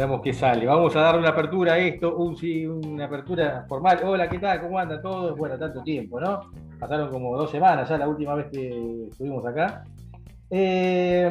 [0.00, 0.64] Veamos qué sale.
[0.64, 4.00] Vamos a darle una apertura a esto, un, sí, una apertura formal.
[4.02, 4.62] Hola, ¿qué tal?
[4.62, 5.36] ¿Cómo andan todos?
[5.36, 6.40] Bueno, tanto tiempo, ¿no?
[6.78, 9.84] Pasaron como dos semanas ya la última vez que estuvimos acá.
[10.48, 11.30] Eh,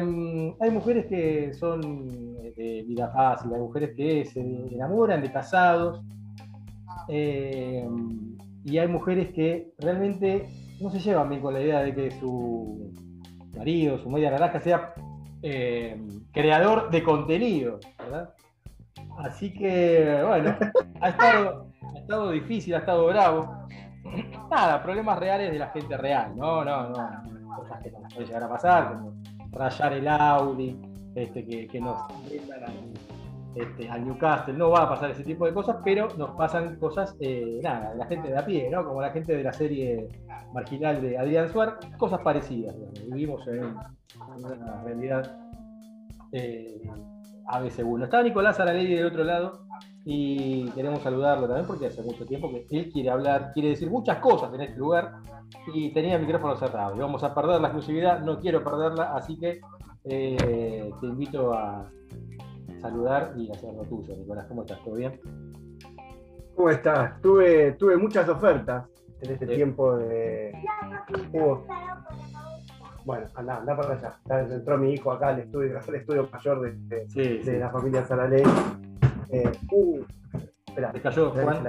[0.60, 2.06] hay mujeres que son
[2.54, 6.00] de vida fácil, hay mujeres que se enamoran de casados.
[7.08, 7.84] Eh,
[8.64, 10.46] y hay mujeres que realmente
[10.80, 12.92] no se llevan bien con la idea de que su
[13.56, 14.94] marido, su media naranja, sea
[15.42, 16.00] eh,
[16.30, 18.32] creador de contenido, ¿verdad?
[19.24, 20.56] Así que, bueno,
[21.00, 23.66] ha estado, ha estado difícil, ha estado bravo.
[24.50, 28.44] Nada, problemas reales de la gente real, no, no, no, cosas que nos pueden llegar
[28.44, 29.12] a pasar, como
[29.52, 30.80] rayar el Audi,
[31.14, 32.00] este, que, que nos
[33.54, 37.16] este, al Newcastle, no va a pasar ese tipo de cosas, pero nos pasan cosas,
[37.20, 38.84] eh, nada, de la gente de a pie, ¿no?
[38.84, 40.08] Como la gente de la serie
[40.52, 42.74] marginal de Adrián Suárez, cosas parecidas,
[43.08, 43.74] vivimos en
[44.36, 45.36] una realidad
[46.32, 46.80] eh,
[47.46, 48.04] a veces uno.
[48.04, 49.66] Está Nicolás Araley del otro lado
[50.04, 54.18] y queremos saludarlo también porque hace mucho tiempo que él quiere hablar, quiere decir muchas
[54.18, 55.12] cosas en este lugar
[55.74, 56.96] y tenía el micrófono cerrado.
[56.96, 59.60] Y vamos a perder la exclusividad, no quiero perderla, así que
[60.04, 61.90] eh, te invito a
[62.80, 64.16] saludar y hacer lo tuyo.
[64.16, 64.82] Nicolás, ¿cómo estás?
[64.84, 65.20] ¿Todo bien?
[66.54, 67.20] ¿Cómo estás?
[67.20, 68.86] Tuve, tuve muchas ofertas
[69.20, 70.52] en este tiempo de...
[73.04, 74.54] Bueno, anda, anda para allá.
[74.54, 77.06] Entró mi hijo acá al estudio, al estudio mayor de,
[77.44, 78.42] de, la familia Saraley.
[79.30, 80.00] Eh, uh,
[80.66, 81.66] espera, se cayó Juan.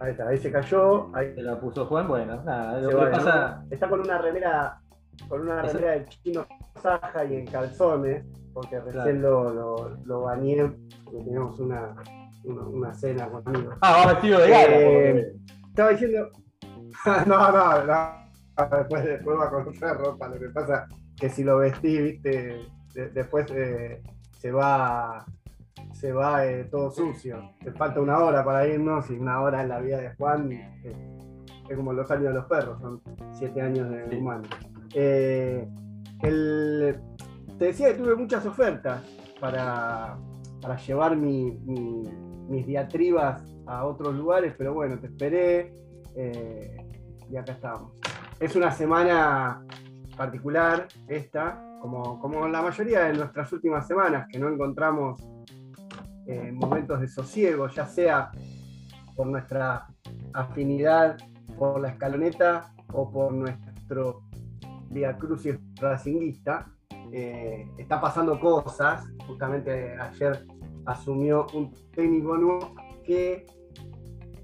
[0.00, 1.14] Ahí está, ahí se cayó.
[1.14, 3.64] Ahí se la puso Juan, bueno, nada, lo que pasa...
[3.70, 4.80] Está con una remera,
[5.28, 6.46] con una remera de chino
[6.80, 10.70] Saja y en calzones, porque recién lo, lo, lo, bañé,
[11.04, 11.94] porque teníamos una,
[12.44, 13.78] una, cena con amigos.
[13.80, 14.76] Ah, va vestido de gala.
[14.76, 15.32] Eh,
[15.68, 16.30] estaba diciendo.
[17.26, 18.25] no, no, no
[18.78, 20.28] después, después va a comprar ropa.
[20.28, 20.86] Lo que pasa
[21.18, 22.66] que si lo vestís, viste,
[23.12, 24.02] después eh,
[24.38, 25.24] se va
[25.92, 27.52] se va eh, todo sucio.
[27.62, 31.18] Te falta una hora para irnos y una hora en la vida de Juan eh,
[31.68, 33.00] es como los años de los perros, son
[33.32, 34.44] siete años de humano.
[34.92, 35.68] te
[37.58, 39.02] decía que tuve muchas ofertas
[39.40, 40.18] para,
[40.60, 45.74] para llevar mis diatribas a otros lugares, pero bueno, te esperé
[47.30, 47.92] y acá estamos.
[48.38, 49.64] Es una semana
[50.14, 55.22] particular esta, como, como la mayoría de nuestras últimas semanas, que no encontramos
[56.26, 58.30] eh, momentos de sosiego, ya sea
[59.14, 59.86] por nuestra
[60.34, 61.16] afinidad
[61.58, 64.22] por la escaloneta o por nuestro
[64.90, 66.70] Via Crucis racinguista.
[67.12, 70.46] Eh, está pasando cosas, justamente ayer
[70.84, 73.46] asumió un técnico nuevo que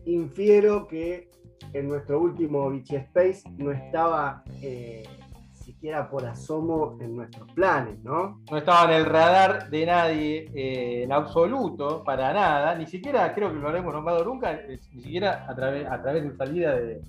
[0.07, 1.31] infiero que
[1.73, 5.05] en nuestro último Vichy Space no estaba eh,
[5.53, 8.41] siquiera por asomo en nuestros planes, ¿no?
[8.51, 13.53] No estaba en el radar de nadie eh, en absoluto, para nada, ni siquiera creo
[13.53, 17.01] que lo habremos nombrado nunca, eh, ni siquiera a través, a través de salida de,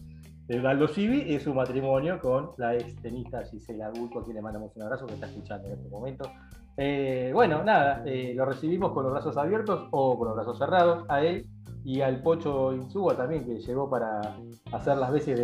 [0.48, 4.42] de Galdo Civi y su matrimonio con la ex tenista Gisela Bulco, a quien le
[4.42, 6.32] mandamos un abrazo que está escuchando en este momento.
[7.34, 11.48] bueno, nada, lo recibimos con los brazos abiertos o con los brazos cerrados a él
[11.84, 14.22] y al Pocho Insúa también, que llegó para
[14.72, 15.38] hacer las veces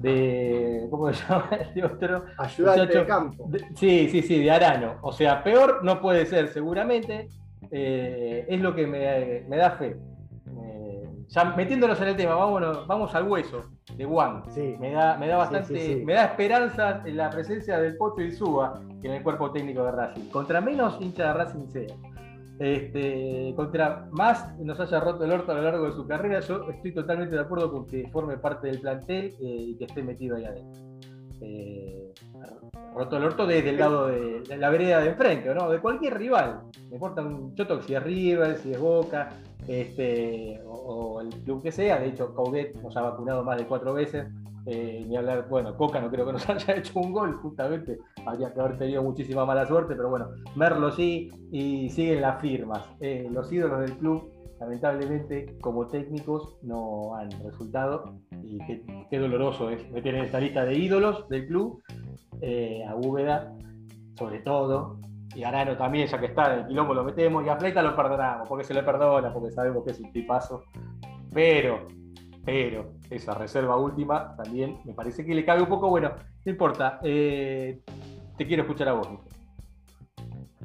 [0.00, 2.24] de, ¿cómo se llama este otro?
[2.36, 3.50] Ayudante de campo.
[3.74, 4.96] sí, sí, sí, de Arano.
[5.02, 7.28] O sea, peor no puede ser, seguramente.
[7.70, 9.96] Eh, es lo que me, da fe.
[10.46, 13.64] Eh, ya metiéndonos en el tema, vámonos, vamos al hueso
[13.94, 14.42] de Juan.
[14.54, 14.76] Sí.
[14.78, 19.08] Me da, me da bastante, me da esperanza en la presencia del Pocho Insúa que
[19.08, 20.28] en el cuerpo técnico de Racing.
[20.30, 21.94] Contra menos hincha de Racing sea.
[22.58, 26.68] Este, contra más nos haya roto el orto a lo largo de su carrera, yo
[26.68, 30.36] estoy totalmente de acuerdo con que forme parte del plantel eh, y que esté metido
[30.36, 30.82] ahí adentro.
[31.40, 32.12] Eh,
[32.94, 35.70] roto el orto desde el lado de, la vereda de enfrente, ¿no?
[35.70, 36.62] De cualquier rival.
[36.88, 39.30] Me importa un choto si es River, si es Boca,
[39.68, 42.00] este, o, el club que sea.
[42.00, 44.26] De hecho, Caudet nos ha vacunado más de cuatro veces.
[44.70, 48.52] Eh, ni hablar, bueno, Coca no creo que nos haya hecho un gol, justamente, habría
[48.52, 52.84] que haber tenido muchísima mala suerte, pero bueno, Merlo sí, y siguen las firmas.
[53.00, 54.30] Eh, los ídolos del club,
[54.60, 58.58] lamentablemente, como técnicos, no han resultado, y
[59.08, 61.82] qué, doloroso es meter en esta lista de ídolos del club
[62.42, 63.54] eh, a Úbeda,
[64.18, 65.00] sobre todo,
[65.34, 67.96] y Arano también, ya que está en el quilombo lo metemos, y a Fleita lo
[67.96, 70.64] perdonamos, porque se le perdona, porque sabemos que es un tipazo,
[71.32, 71.86] pero
[72.48, 75.88] pero esa reserva última también me parece que le cabe un poco.
[75.88, 76.12] Bueno,
[76.44, 77.80] no importa, eh,
[78.36, 79.08] te quiero escuchar a vos.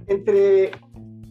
[0.07, 0.65] Entre,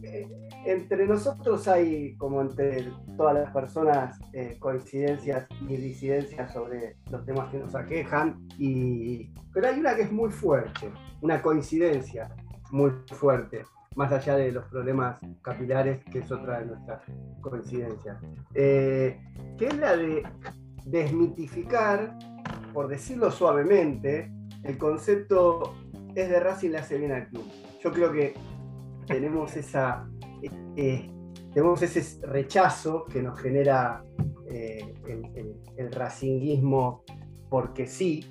[0.03, 0.27] eh,
[0.65, 7.51] entre nosotros hay, como entre todas las personas, eh, coincidencias y disidencias sobre los temas
[7.51, 12.33] que nos aquejan, y, pero hay una que es muy fuerte, una coincidencia
[12.71, 13.63] muy fuerte,
[13.95, 17.03] más allá de los problemas capilares, que es otra de nuestras
[17.41, 18.17] coincidencias,
[18.51, 19.19] que
[19.59, 20.23] es la de
[20.85, 22.17] desmitificar,
[22.73, 24.31] por decirlo suavemente,
[24.63, 25.75] el concepto
[26.15, 27.45] es de Racing le hace bien al club.
[27.83, 28.33] Yo creo que
[29.07, 30.07] tenemos esa
[30.75, 31.09] eh,
[31.53, 34.03] tenemos ese rechazo que nos genera
[34.49, 34.93] eh,
[35.77, 37.03] el, racinguismo
[37.49, 38.25] porque sí.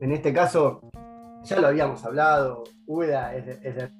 [0.00, 0.80] En este caso,
[1.42, 3.90] ya lo habíamos hablado, Ueda es de,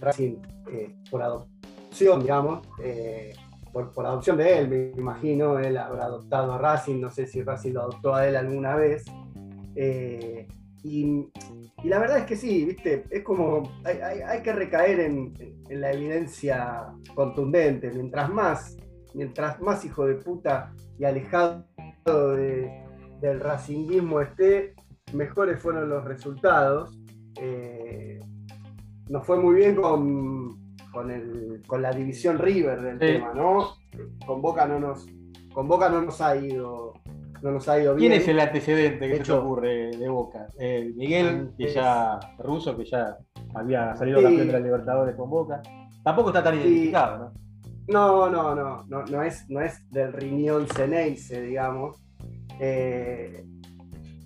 [0.00, 0.36] Racing
[0.70, 2.66] eh, por adopción, digamos,
[3.72, 7.72] por, adopción de él, me imagino, él habrá adoptado a Racing, no sé si Racing
[7.72, 9.04] lo adoptó a él alguna vez.
[10.84, 11.30] Y,
[11.84, 13.04] la verdad es que sí, ¿viste?
[13.10, 15.34] Es como, hay, que recaer en,
[15.68, 17.90] la evidencia contundente.
[17.92, 18.76] Mientras más,
[19.14, 21.64] mientras más hijo de puta y alejado
[22.04, 24.74] del racinguismo esté,
[25.12, 26.98] mejores fueron los resultados.
[27.40, 28.20] Eh,
[29.08, 30.61] nos fue muy bien con,
[30.92, 33.76] con, la división River del tema, ¿no?
[34.26, 35.06] Con Boca no nos,
[35.52, 36.94] con Boca no nos ha ido
[37.42, 38.10] no nos ha ido bien.
[38.10, 40.46] ¿Quién es el antecedente que se te ocurre de Boca?
[40.56, 43.16] El Miguel, que ya ruso, que ya
[43.54, 45.60] había salido campeón de la Libertadores con Boca.
[46.04, 47.32] Tampoco está tan identificado, ¿no?
[47.88, 52.00] No, no, no, no, no es, no es del riñón Ceneice, digamos.
[52.60, 53.44] Eh,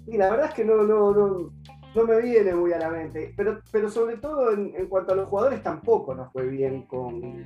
[0.07, 1.51] y la verdad es que no, no, no,
[1.97, 3.33] no me viene muy a la mente.
[3.37, 7.45] Pero, pero sobre todo en, en cuanto a los jugadores tampoco nos fue bien con,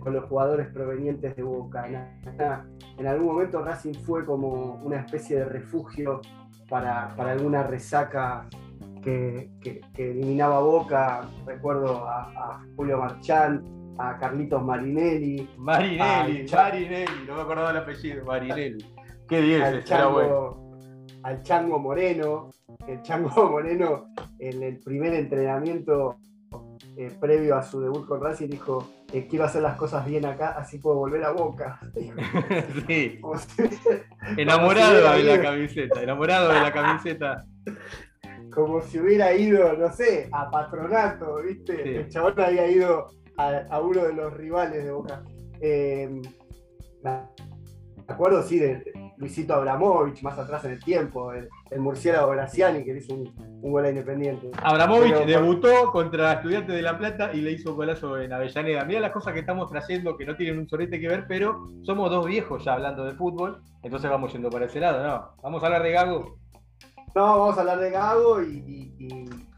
[0.00, 1.86] con los jugadores provenientes de Boca.
[2.98, 6.20] En, algún momento Racing fue como una especie de refugio
[6.68, 8.46] para, alguna resaca
[9.02, 9.50] que,
[9.96, 11.28] eliminaba Boca.
[11.46, 13.64] Recuerdo a, Julio Marchán,
[13.98, 15.48] a Carlitos Marinelli.
[15.56, 18.84] Marinelli, Marinelli, no me acordaba el apellido, Marinelli.
[19.28, 20.65] Qué bien, al Chango,
[21.26, 22.50] al Chango Moreno.
[22.86, 26.16] El Chango Moreno en el primer entrenamiento
[26.96, 30.50] eh, previo a su debut con Racing dijo eh, quiero hacer las cosas bien acá,
[30.50, 31.80] así puedo volver a Boca.
[32.86, 33.20] sí.
[34.36, 37.44] enamorado de la camiseta, enamorado de la camiseta.
[38.54, 41.96] Como si hubiera ido, no sé, a Patronato, ¿viste?
[41.96, 45.22] El chabón había ido a, uno de los rivales de Boca.
[45.60, 46.08] Eh,
[47.02, 48.82] me acuerdo, sí, de
[49.18, 51.48] Luisito Abramovich más atrás en el tiempo, el,
[51.78, 54.50] murciélago Graciani que le hizo un, gol a Independiente.
[54.62, 58.84] Abramovich debutó contra Estudiantes de La Plata y le hizo un golazo en Avellaneda.
[58.84, 62.10] Mira las cosas que estamos trayendo que no tienen un solete que ver, pero somos
[62.10, 65.42] dos viejos ya hablando de fútbol, entonces vamos yendo para ese lado, ¿no?
[65.42, 66.38] Vamos a hablar de Gago.
[67.14, 68.60] No, vamos a hablar de Gago y,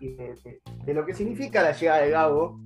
[0.00, 2.60] de, lo que significa la llegada de Gago.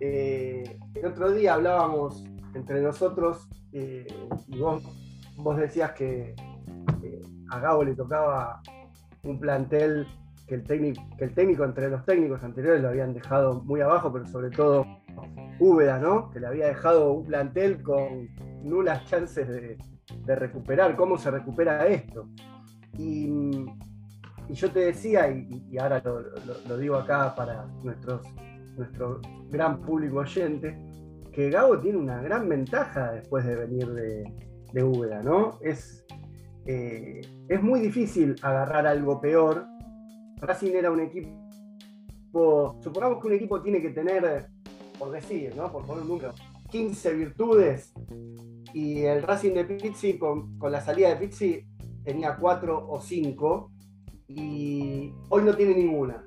[0.00, 2.24] Eh, el otro día hablábamos
[2.54, 4.06] entre nosotros eh,
[4.48, 4.82] y vos,
[5.36, 6.34] vos decías que,
[7.50, 8.60] a Gabo le tocaba
[9.22, 10.06] un plantel
[10.46, 14.12] que el, técnico, que el técnico entre los técnicos anteriores lo habían dejado muy abajo,
[14.12, 14.86] pero sobre todo
[15.58, 16.30] Úbeda, ¿no?
[16.30, 18.28] Que le había dejado un plantel con
[18.62, 19.78] nulas chances de,
[20.26, 20.96] recuperar.
[20.96, 22.28] ¿Cómo se recupera esto?
[22.98, 23.64] Y,
[24.50, 26.02] yo te decía, y, ahora
[26.68, 28.22] lo, digo acá para nuestros,
[28.76, 30.78] nuestro gran público oyente,
[31.32, 34.45] que Gabo tiene una gran ventaja después de venir de,
[36.66, 39.66] eh, es muy difícil agarrar algo peor.
[40.38, 44.48] Racing era un equipo, supongamos que un equipo tiene que tener,
[44.98, 45.72] por decir, ¿no?
[45.72, 46.34] Por poner un número,
[46.70, 47.94] 15 virtudes
[48.74, 51.66] y el Racing de Pizzi con, con la salida de Pizzi
[52.04, 53.70] tenía 4 o 5
[54.28, 56.22] y hoy no tiene ninguna,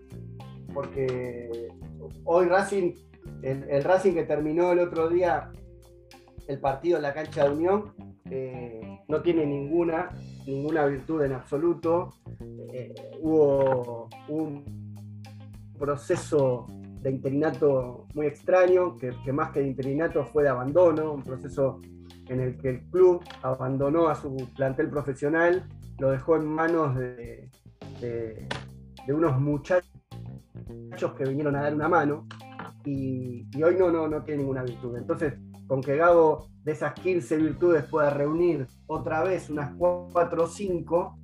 [0.73, 1.69] porque
[2.25, 2.93] hoy Racing
[3.41, 5.51] el, Racing que terminó el otro día
[6.47, 7.93] el partido en la cancha de Unión
[8.31, 10.09] eh, no tiene ninguna,
[10.45, 12.13] ninguna virtud en absoluto.
[12.73, 14.95] Eh, hubo un
[15.77, 16.67] proceso
[17.01, 21.81] de interinato muy extraño, que, más que de interinato fue de abandono, un proceso
[22.27, 25.67] en el que el club abandonó a su plantel profesional,
[25.97, 27.49] lo dejó en manos de,
[29.07, 29.89] unos muchachos
[31.17, 32.27] que vinieron a dar una mano
[32.85, 34.97] y, hoy no, no, no tiene ninguna virtud.
[34.97, 35.33] Entonces,
[35.69, 41.19] con que Gago de esas 15 virtudes pueda reunir otra vez unas 4 o 5,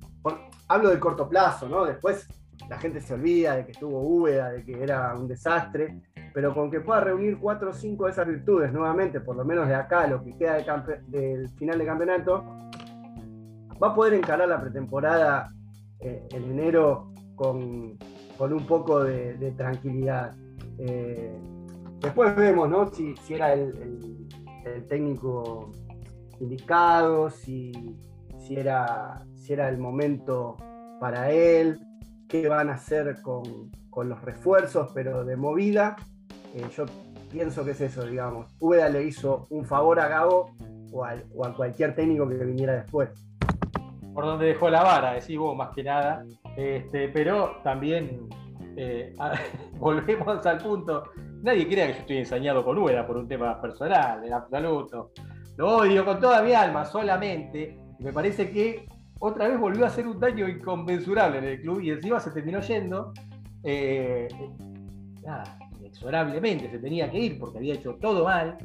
[0.68, 1.84] hablo del corto plazo, ¿no?
[1.84, 2.28] Después
[2.68, 6.00] la gente se olvida de que estuvo húmeda, de que era un desastre,
[6.32, 9.66] pero con que pueda reunir 4 o 5 de esas virtudes nuevamente, por lo menos
[9.66, 10.62] de acá, lo que queda
[11.08, 12.44] del final de campeonato,
[13.82, 15.52] va a poder encarar la pretemporada
[15.98, 17.98] eh, en enero con,
[18.38, 20.36] un poco de tranquilidad.
[20.78, 21.36] Eh,
[22.00, 22.88] después vemos ¿no?
[22.92, 24.15] si, era el,
[24.88, 25.70] técnico
[26.40, 27.72] indicado, si,
[28.38, 30.56] si, era, si era el momento
[31.00, 31.78] para él,
[32.28, 33.70] qué van a hacer con,
[34.08, 35.96] los refuerzos, pero de movida.
[36.54, 36.84] Eh, yo
[37.30, 38.54] pienso que es eso, digamos.
[38.60, 40.54] Úbeda le hizo un favor a Gago
[40.92, 43.26] o, a cualquier técnico que viniera después.
[44.12, 46.24] Por donde dejó la vara, decís vos más que nada.
[46.58, 48.28] Este, pero también
[48.76, 49.14] eh,
[49.78, 51.04] volvemos al punto.
[51.42, 55.12] Nadie crea que yo estoy ensañado con Úbeda por un tema personal, en absoluto.
[55.56, 57.78] Lo odio con toda mi alma, solamente.
[57.98, 58.86] Me parece que
[59.20, 62.60] otra vez volvió a hacer un daño inconmensurable en el club y encima se terminó
[62.60, 63.12] yendo.
[63.62, 64.28] Eh,
[65.80, 68.58] inexorablemente se tenía que ir porque había hecho todo mal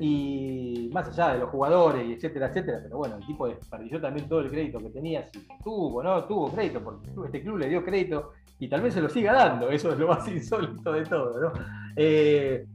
[0.00, 4.26] y más allá de los jugadores y etcétera, etcétera, pero bueno, el tipo desperdició también
[4.26, 6.24] todo el crédito que tenía, si tuvo, ¿no?
[6.24, 9.68] Tuvo crédito, porque este club le dio crédito y tal vez se lo siga dando,
[9.68, 11.52] eso es lo más insólito de todo, ¿no?
[11.96, 12.66] Eh,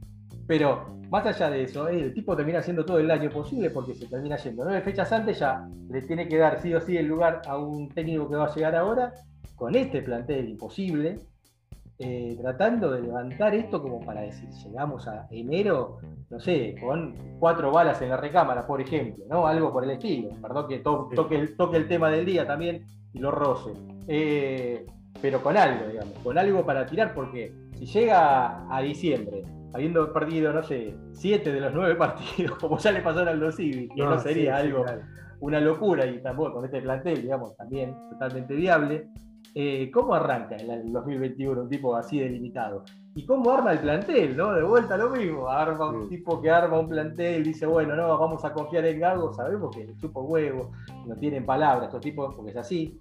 [0.46, 4.06] pero más allá de eso, el tipo termina haciendo todo el daño posible porque se
[4.06, 4.64] termina yendo.
[4.64, 7.88] Nueve fechas antes ya le tiene que dar sí o sí el lugar a un
[7.88, 9.12] técnico que va a llegar ahora
[9.56, 11.18] con este plantel imposible,
[11.98, 15.98] eh, tratando de levantar esto como para decir, llegamos a enero,
[16.28, 19.46] no sé, con cuatro balas en la recámara, por ejemplo, ¿no?
[19.46, 20.28] Algo por el estilo.
[20.42, 23.72] Perdón que toque, el, toque el tema del día también y lo roce.
[24.08, 24.84] Eh,
[25.22, 30.52] pero con algo, digamos, con algo para tirar, porque si llega a diciembre, habiendo perdido,
[30.52, 34.02] no sé, siete de los nueve partidos, como ya le pasó a Aldo Civi, que
[34.02, 34.84] no, sería algo,
[35.40, 39.08] una locura, y tampoco con este plantel, digamos, también totalmente viable,
[39.58, 42.84] eh, ¿cómo arranca el 2021 un tipo así delimitado?
[43.14, 44.36] ¿Y cómo arma el plantel?
[44.36, 44.52] ¿no?
[44.52, 48.44] De vuelta lo mismo, arma un tipo que arma un plantel, dice, bueno, no, vamos
[48.44, 50.72] a confiar en Gago, sabemos que el chupo huevo,
[51.06, 53.00] no tienen palabras estos tipos, porque es así.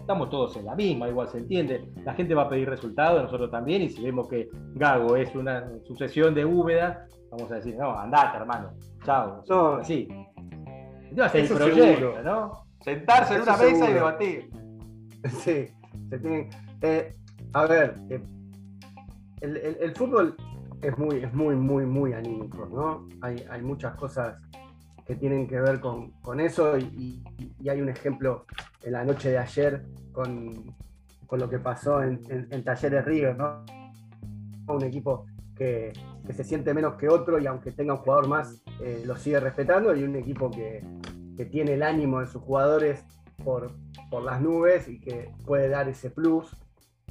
[0.00, 1.92] Estamos todos en la misma, igual se entiende.
[2.04, 5.64] La gente va a pedir resultados, nosotros también, y si vemos que Gago es una
[5.84, 8.72] sucesión de Úbeda, vamos a decir, no, andate, hermano,
[9.04, 9.44] chao.
[9.48, 10.08] No, así.
[11.12, 12.64] el proyecto, ¿no?
[12.80, 14.50] Sentarse en una mesa y debatir.
[15.44, 15.68] Sí,
[16.10, 16.48] se tienen.
[16.82, 17.14] Eh,
[17.52, 18.20] a ver, eh,
[19.40, 20.36] el, fútbol
[20.82, 23.08] es muy, es muy, muy, muy anímico, ¿no?
[23.20, 24.36] Hay, muchas cosas
[25.06, 27.22] que tienen que ver con, eso y,
[27.68, 28.46] hay un ejemplo
[28.82, 30.74] en la noche de ayer con,
[31.30, 33.64] lo que pasó en, Talleres Ríos, ¿no?
[34.68, 35.92] Un equipo que,
[36.30, 39.96] se siente menos que otro y aunque tenga un jugador más, eh, lo sigue respetando
[39.96, 40.84] y un equipo que,
[41.36, 43.04] que tiene el ánimo de sus jugadores
[43.42, 43.72] por,
[44.10, 46.56] por las nubes y que puede dar ese plus.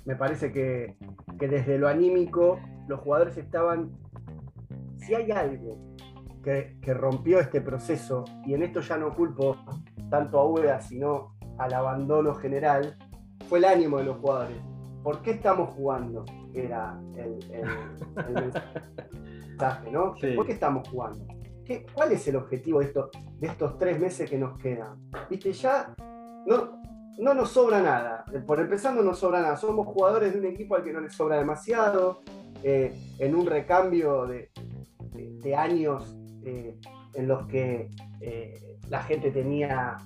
[0.06, 0.96] Me parece que,
[1.38, 3.92] desde lo anímico los jugadores estaban,
[4.96, 5.96] si hay algo
[6.44, 9.58] que, rompió este proceso, y en esto ya no culpo
[10.10, 12.98] tanto a Ueda, sino al abandono general,
[13.50, 14.58] fue el ánimo de los jugadores.
[15.04, 16.24] ¿Por qué estamos jugando?
[16.54, 17.38] Era el,
[19.50, 20.16] mensaje, ¿no?
[20.36, 21.26] ¿Por qué estamos jugando?
[21.66, 24.98] ¿Qué, ¿Cuál es el objetivo de, esto, de estos tres meses que nos quedan?
[25.30, 25.94] Viste, ya
[26.48, 26.82] no,
[27.20, 28.26] no nos sobra nada.
[28.46, 29.58] Por empezar, no nos sobra nada.
[29.58, 32.22] Somos jugadores de un equipo al que no le sobra demasiado,
[32.64, 34.50] eh, en un recambio de,
[35.56, 36.78] años eh,
[37.14, 37.90] en los que
[38.20, 39.98] eh, la gente tenía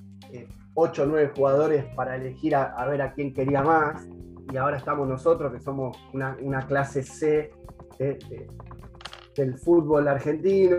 [0.76, 4.08] 8 o 9 jugadores para elegir a, ver a quién quería más,
[4.52, 7.52] y ahora estamos nosotros, que somos una, clase C
[9.36, 10.78] del fútbol argentino.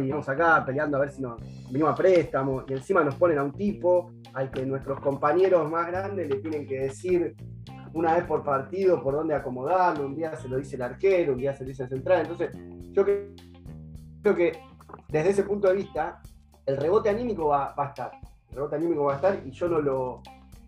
[0.00, 3.38] Y vamos acá peleando a ver si nos venimos a préstamo y encima nos ponen
[3.38, 7.36] a un tipo al que nuestros compañeros más grandes le tienen que decir
[7.92, 11.38] una vez por partido por dónde acomodarlo, un día se lo dice el arquero, un
[11.38, 12.22] día se lo dice el central.
[12.22, 12.50] Entonces,
[12.92, 14.58] yo creo que
[15.08, 16.20] desde ese punto de vista,
[16.66, 18.10] el rebote anímico va, a estar.
[18.50, 20.22] El rebote anímico va a estar y yo no lo,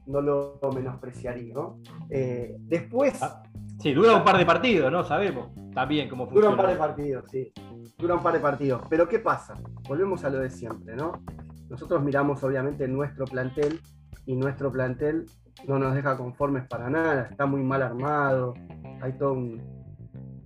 [0.06, 1.52] no lo menospreciaría.
[1.52, 1.80] ¿no?
[2.10, 3.20] Eh, después.
[3.22, 3.42] Ah,
[3.78, 5.02] sí, dura un par de partidos, ¿no?
[5.02, 6.48] Sabemos también cómo funciona.
[6.48, 7.52] Dura un par de partidos, sí.
[7.98, 8.82] Dura un par de partidos.
[8.88, 9.54] Pero ¿qué pasa?
[9.88, 11.22] Volvemos a lo de siempre, ¿no?
[11.68, 13.80] Nosotros miramos obviamente nuestro plantel
[14.24, 15.26] y nuestro plantel
[15.66, 18.54] no nos deja conformes para nada, está muy mal armado,
[19.00, 19.60] hay todo un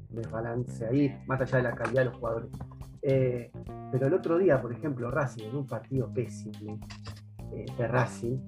[0.09, 2.51] desbalance ahí, más allá de la calidad de los jugadores.
[3.03, 3.51] Eh,
[3.91, 6.79] pero el otro día, por ejemplo, Racing, en un partido pésimo
[7.53, 8.39] eh, de Racing,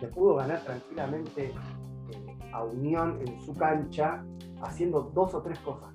[0.00, 4.24] le pudo ganar tranquilamente eh, a Unión en su cancha,
[4.62, 5.92] haciendo dos o tres cosas.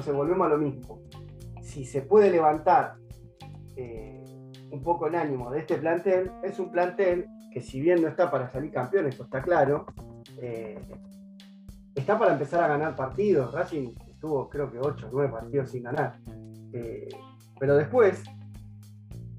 [0.00, 1.00] Entonces volvemos a lo mismo.
[1.70, 2.96] Si se puede levantar
[4.72, 8.30] un poco el ánimo de este plantel, es un plantel que si bien no está
[8.30, 9.86] para salir campeón, esto está claro,
[10.40, 10.80] eh,
[11.94, 13.52] está para empezar a ganar partidos.
[13.52, 16.18] Racing estuvo creo que 8 o 9 partidos sin ganar.
[16.72, 17.08] Eh,
[17.58, 18.22] pero después,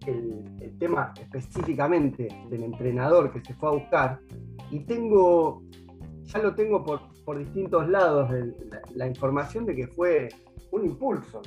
[0.06, 0.48] el,
[0.80, 4.20] tema específicamente del entrenador que se fue a buscar,
[4.72, 5.62] y tengo,
[6.24, 8.30] ya lo tengo por, distintos lados,
[8.96, 10.28] la información de que fue
[10.72, 11.42] un impulso,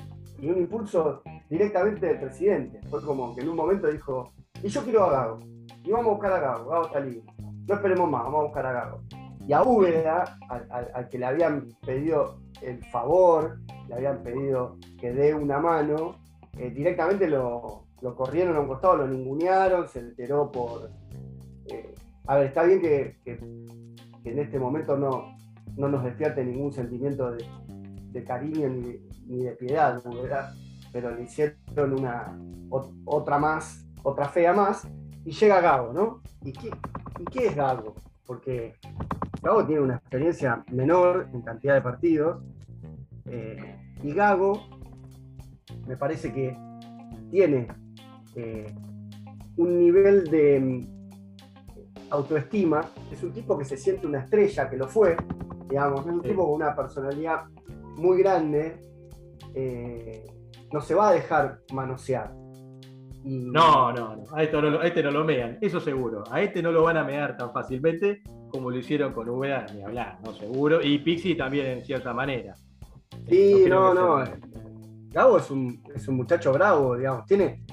[0.50, 2.80] un impulso directamente del presidente.
[2.88, 4.32] Fue como que en un momento dijo,
[4.62, 5.40] y yo quiero a Gago,
[5.84, 7.22] y vamos a buscar a Gago, Gago está libre.
[7.66, 9.00] No esperemos más, vamos a buscar a Gago.
[9.46, 13.58] Y a Úbeda, al, que le habían pedido el favor
[13.88, 16.16] le habían pedido que dé una mano,
[16.58, 17.84] eh, directamente lo,
[18.16, 20.90] corrieron a un costado, lo ningunearon, se enteró por...
[21.66, 21.94] Eh,
[22.26, 25.36] a ver, está bien que, en este momento no,
[25.76, 30.02] no nos despierte ningún sentimiento de, cariño ni de, piedad,
[30.92, 32.38] pero le hicieron una
[33.04, 34.86] otra más, otra fea más,
[35.24, 36.20] y llega Gago, ¿no?
[36.42, 36.70] ¿Y qué,
[37.18, 37.94] ¿y qué es Gago?
[38.26, 38.74] Porque
[39.42, 42.42] Gago tiene una experiencia menor en cantidad de partidos,
[43.26, 44.60] eh, y Gago
[45.86, 46.56] me parece que
[47.30, 47.68] tiene
[48.36, 48.66] eh,
[49.56, 54.88] un nivel de mm, autoestima, es un tipo que se siente una estrella, que lo
[54.88, 55.16] fue,
[55.68, 57.44] digamos, es un tipo con una personalidad
[57.96, 58.80] muy grande,
[59.54, 60.26] eh,
[60.72, 62.32] no se va a dejar manosear.
[63.24, 64.24] No, no, no.
[64.32, 66.24] A, esto no, este no lo mean, eso seguro.
[66.30, 69.82] A este no lo van a mear tan fácilmente como lo hicieron con VA, ni
[69.82, 70.80] hablar, no seguro.
[70.82, 72.54] Y Pixie también en cierta manera.
[73.28, 74.22] Sí, no, no.
[75.10, 77.24] Gabo es un, es un muchacho bravo, digamos.
[77.26, 77.64] Tiene,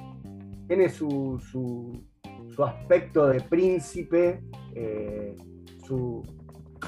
[0.68, 4.44] tiene su, su, aspecto de príncipe,
[4.76, 5.36] eh,
[5.86, 6.22] su,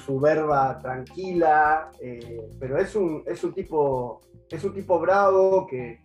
[0.06, 4.22] su verba tranquila, eh, pero es un, es un tipo
[4.54, 6.00] es un tipo bravo que,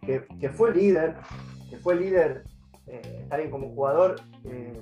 [0.55, 1.17] fue líder,
[1.69, 2.45] que fue líder,
[2.87, 4.81] eh, también como jugador, eh,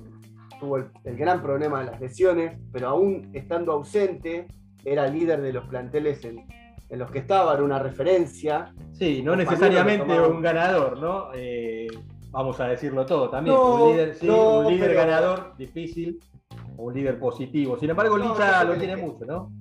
[0.59, 4.47] tuvo el, gran problema de las lesiones, pero aún estando ausente,
[4.85, 6.45] era líder de los planteles en,
[6.89, 8.73] los que estaba, era una referencia.
[8.93, 11.27] Sí, no necesariamente un ganador, ¿no?
[11.35, 11.87] Eh,
[12.31, 13.57] vamos a decirlo todo también.
[13.57, 16.17] un líder, sí, un líder ganador, difícil,
[16.77, 17.77] un líder positivo.
[17.77, 19.51] Sin embargo, Licha lo tiene mucho, ¿no?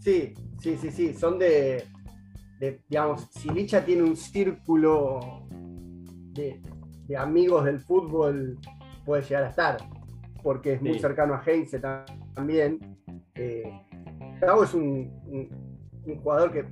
[0.00, 1.14] Sí, sí, sí, sí.
[1.14, 1.84] Son de,
[2.60, 5.46] digamos, si Licha tiene un círculo
[6.32, 6.60] de,
[7.16, 8.58] amigos del fútbol,
[9.04, 9.76] puede llegar a estar,
[10.42, 11.80] porque es muy cercano a Heinze
[12.34, 12.80] también.
[13.34, 13.80] Eh,
[14.62, 15.10] es un,
[16.22, 16.64] jugador que,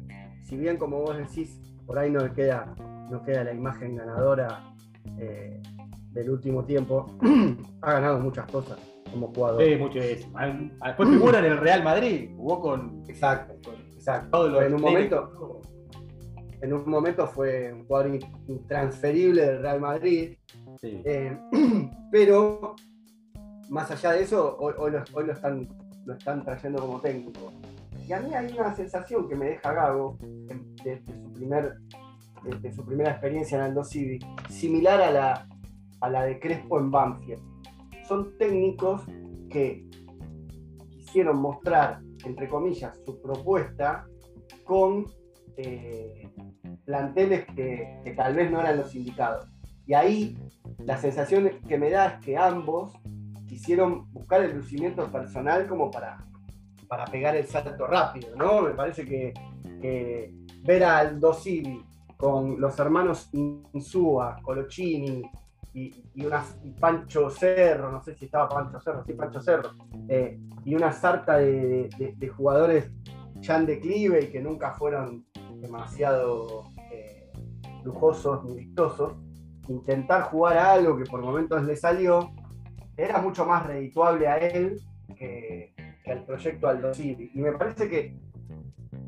[0.42, 2.74] si bien como vos decís, por ahí no queda,
[3.10, 4.74] no queda la imagen ganadora
[5.18, 5.60] eh,
[6.12, 7.06] del último tiempo,
[7.82, 8.78] ha ganado muchas cosas
[9.10, 9.62] como jugador.
[9.62, 9.98] Sí, mucho.
[9.98, 13.04] Después figura en el Real Madrid, jugó con.
[13.08, 14.62] Exacto, exacto.
[14.62, 15.62] en un momento
[16.62, 20.38] en un momento fue un jugador intransferible del Real Madrid.
[20.82, 21.36] Eh,
[22.10, 22.76] pero
[23.68, 25.68] más allá de eso, hoy, lo, están,
[26.04, 27.52] lo están trayendo como técnico.
[28.06, 30.16] Y a mí hay una sensación que me deja Gago
[30.84, 31.74] de, su, primer,
[32.60, 35.48] de, su primera experiencia en Aldo Civi, similar a la,
[36.00, 37.42] a la de Crespo en Banfield.
[38.06, 39.02] Son técnicos
[39.50, 39.84] que
[40.90, 44.06] quisieron mostrar, entre comillas, su propuesta
[44.64, 45.06] con
[45.56, 46.28] eh,
[46.84, 49.46] planteles que, tal vez no eran los indicados.
[49.86, 50.38] Y ahí
[50.78, 52.92] la sensación que me da es que ambos
[53.46, 56.24] quisieron buscar el lucimiento personal como para,
[56.88, 58.62] para pegar el salto rápido, ¿no?
[58.62, 59.34] Me parece que,
[60.64, 61.36] ver a Aldo
[62.16, 65.22] con los hermanos Insúa, Colochini
[65.74, 69.70] y, y, Pancho Cerro, no sé si estaba Pancho Cerro, sí, Pancho Cerro,
[70.08, 72.90] eh, y una sarta de, de, jugadores
[73.40, 75.26] ya en declive y que nunca fueron
[75.62, 77.30] demasiado eh,
[77.84, 79.14] lujosos ni vistosos,
[79.68, 82.32] intentar jugar a algo que por momentos le salió,
[82.96, 84.80] era mucho más redituable a él
[85.16, 85.72] que,
[86.06, 87.30] al proyecto Aldo Civi.
[87.32, 88.16] Y me parece que,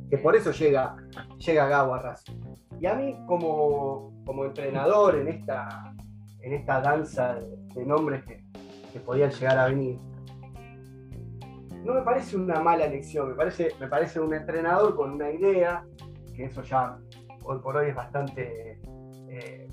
[0.09, 0.97] que por eso llega,
[1.39, 2.41] llega Gago a Racing.
[2.81, 5.93] Y a mí, como, como entrenador en esta,
[6.41, 7.35] en esta danza
[7.75, 8.45] de, nombres que,
[8.93, 9.99] que, podían llegar a venir,
[11.85, 15.85] no me parece una mala elección, me parece, me parece un entrenador con una idea,
[16.35, 16.99] que eso ya
[17.45, 18.81] hoy por hoy es bastante,
[19.29, 19.69] eh,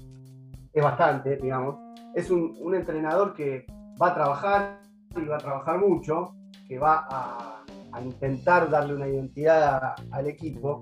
[0.73, 1.75] es bastante, digamos.
[2.13, 3.65] Es un, entrenador que
[4.01, 4.81] va a trabajar
[5.15, 6.35] y va a trabajar mucho,
[6.67, 7.57] que va a,
[8.01, 10.81] intentar darle una identidad al equipo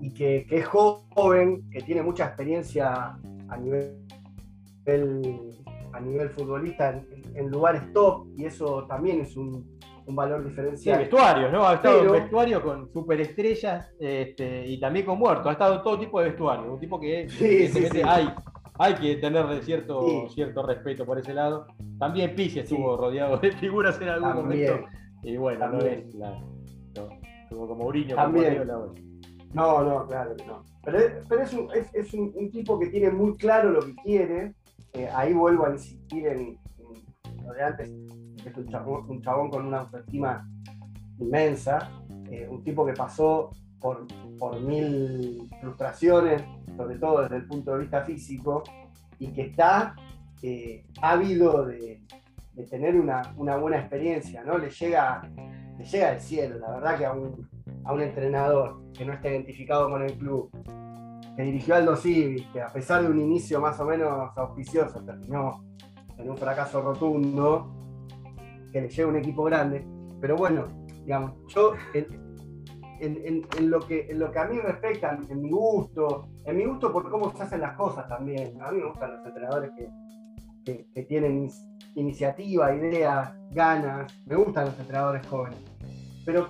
[0.00, 3.98] y que, es joven, que tiene mucha experiencia a nivel,
[5.92, 7.02] a nivel futbolista
[7.34, 10.96] en lugares top y eso también es un, un valor diferencial.
[10.96, 11.66] Sí, vestuario, ¿no?
[11.66, 15.46] Ha estado en vestuario con superestrellas este, y también con muertos.
[15.46, 16.72] Ha estado todo tipo de vestuario.
[16.72, 17.28] Un tipo que
[18.04, 18.34] hay,
[18.78, 21.66] hay que tener cierto, cierto respeto por ese lado.
[21.98, 24.84] También Pizzi estuvo rodeado de figuras en algún momento.
[25.22, 26.40] Y bueno, no es la,
[26.94, 27.08] no,
[27.50, 28.16] como Uriño.
[28.16, 28.66] También.
[29.54, 30.64] no, no, claro que no.
[30.84, 34.54] Pero, es, un, es, un, tipo que tiene muy claro lo que quiere.
[34.94, 36.58] Eh, ahí vuelvo a insistir en
[37.44, 37.90] lo de antes
[38.48, 38.68] es un
[39.22, 40.48] chabón, con una autoestima
[41.18, 41.90] inmensa,
[42.30, 43.50] eh, un tipo que pasó
[43.80, 44.06] por,
[44.38, 46.42] por mil frustraciones,
[46.76, 48.62] sobre todo desde el punto de vista físico,
[49.18, 49.94] y que está
[50.42, 52.02] eh, ávido de,
[52.68, 53.22] tener una,
[53.56, 54.58] buena experiencia, ¿no?
[54.58, 55.22] Le llega,
[55.78, 57.48] le llega cielo, la verdad que a un,
[57.84, 60.50] a un entrenador que no está identificado con el club,
[61.36, 65.64] que dirigió Aldo Civi, que a pesar de un inicio más o menos auspicioso, terminó
[66.18, 67.81] en un fracaso rotundo,
[68.72, 69.86] que le lleva un equipo grande.
[70.20, 70.66] Pero bueno,
[71.04, 76.56] digamos, yo en, lo, que, en lo que a mí respecta, en mi gusto, en
[76.56, 78.60] mi gusto por cómo se hacen las cosas también.
[78.62, 79.70] A mí me gustan los entrenadores
[80.64, 81.50] que, que tienen
[81.94, 84.12] iniciativa, ideas, ganas.
[84.26, 85.58] Me gustan los entrenadores jóvenes.
[86.24, 86.48] Pero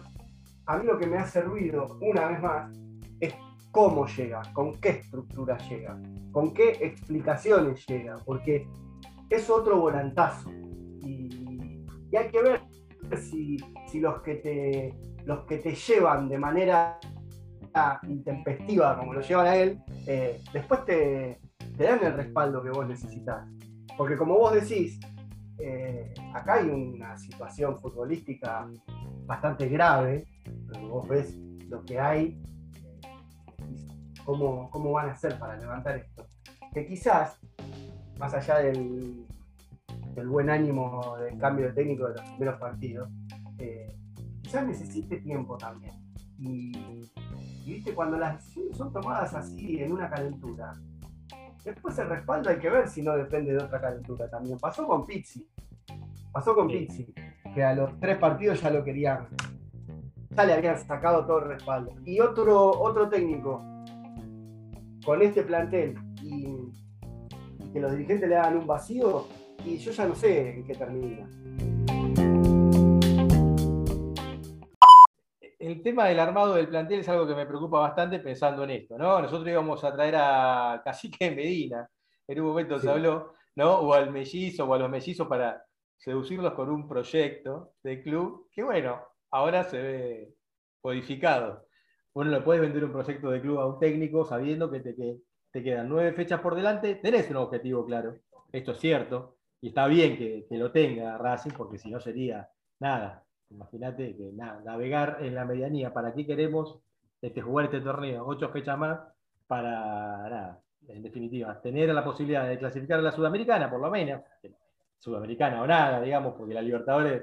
[0.66, 2.72] a mí lo que me hace ruido, una vez más,
[3.20, 3.34] es
[3.70, 5.98] cómo llega, con qué estructura llega,
[6.30, 8.68] con qué explicaciones llega, porque
[9.30, 10.50] es otro volantazo.
[11.00, 11.41] Y,
[12.16, 12.60] hay que ver
[13.16, 13.58] si,
[14.00, 14.94] los, que te,
[15.24, 16.98] los que te llevan de manera
[18.08, 21.40] intempestiva, como lo llevan a él, eh, después te,
[21.78, 23.46] dan el respaldo que vos necesitas.
[23.96, 25.00] Porque como vos decís,
[25.58, 28.68] eh, acá hay una situación futbolística
[29.26, 30.26] bastante grave,
[30.80, 31.36] vos ves
[31.68, 32.40] lo que hay,
[34.24, 36.26] cómo, cómo van a hacer para levantar esto.
[36.74, 37.40] Que quizás,
[38.18, 39.26] más allá del,
[40.14, 43.08] del buen ánimo del cambio de técnico de los primeros partidos,
[43.58, 43.96] eh,
[44.42, 45.94] quizás necesite tiempo también.
[46.38, 47.10] Y,
[47.64, 50.72] viste, cuando las decisiones son tomadas así, en una calentura,
[51.64, 54.58] después el respaldo hay que ver si no depende de otra calentura también.
[54.58, 55.48] Pasó con Pizzi,
[56.32, 57.14] pasó con Pizzi,
[57.54, 59.28] que a los tres partidos ya lo querían,
[60.30, 61.94] ya le habían sacado todo el respaldo.
[62.04, 63.62] Y otro, otro técnico
[65.04, 66.70] con este plantel y,
[67.72, 69.26] que los dirigentes le hagan un vacío,
[69.64, 71.28] y yo ya no sé en qué termina.
[75.58, 78.98] El tema del armado del plantel es algo que me preocupa bastante pensando en esto,
[78.98, 79.20] ¿no?
[79.20, 81.88] Nosotros íbamos a traer a Cacique Medina,
[82.26, 83.74] en un momento se habló, ¿no?
[83.76, 85.64] O al mellizo o a los mellizos para
[85.96, 90.34] seducirlos con un proyecto de club que, bueno, ahora se ve
[90.80, 91.66] codificado.
[92.12, 94.94] Bueno, le puedes vender un proyecto de club a un técnico sabiendo que te,
[95.52, 98.16] te quedan nueve fechas por delante, tenés un objetivo claro,
[98.50, 103.24] esto es cierto, y está bien que, lo tenga Racing, porque si no sería nada.
[103.48, 106.80] Imagínate que navegar en la medianía, ¿para qué queremos
[107.20, 108.26] este, jugar este torneo?
[108.26, 108.98] Ocho fechas más
[109.46, 114.22] para nada, en definitiva, tener la posibilidad de clasificar a la Sudamericana, por lo menos,
[114.98, 117.22] Sudamericana o nada, digamos, porque la Libertadores,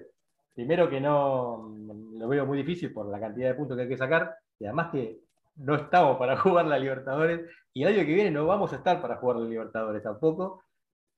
[0.56, 1.76] primero que no
[2.14, 4.92] lo veo muy difícil por la cantidad de puntos que hay que sacar, y además
[4.92, 5.20] que
[5.58, 9.02] no estamos para jugar la Libertadores, y el año que viene no vamos a estar
[9.02, 10.64] para jugar la Libertadores tampoco.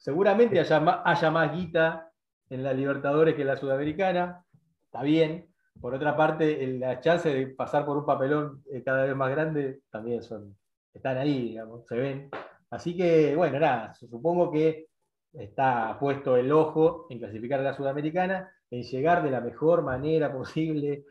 [0.02, 2.12] Seguramente haya, más, haya más guita
[2.50, 4.44] en la Libertadores que en la Sudamericana,
[4.86, 5.48] está bien.
[5.80, 9.82] Por otra parte, la chance de pasar por un papelón eh, cada vez más grande
[9.92, 10.58] también son,
[10.92, 12.32] están ahí, digamos, se ven.
[12.72, 14.88] Así que, bueno, nada, supongo que
[15.34, 20.34] está puesto el ojo en clasificar a la Sudamericana, en llegar de la mejor manera
[20.34, 21.06] posible.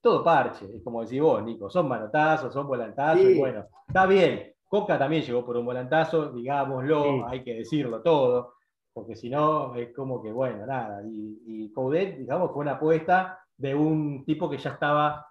[0.00, 4.54] Todo parche, es como decís vos, Nico, son manotazos, son volantazos, y bueno, está bien.
[4.70, 8.54] Coca también llegó por un volantazo, digámoslo, hay que decirlo todo,
[8.92, 11.02] porque si no es como que, bueno, nada.
[11.04, 15.26] Y, y Coudet, digamos, fue una apuesta de un tipo que ya estaba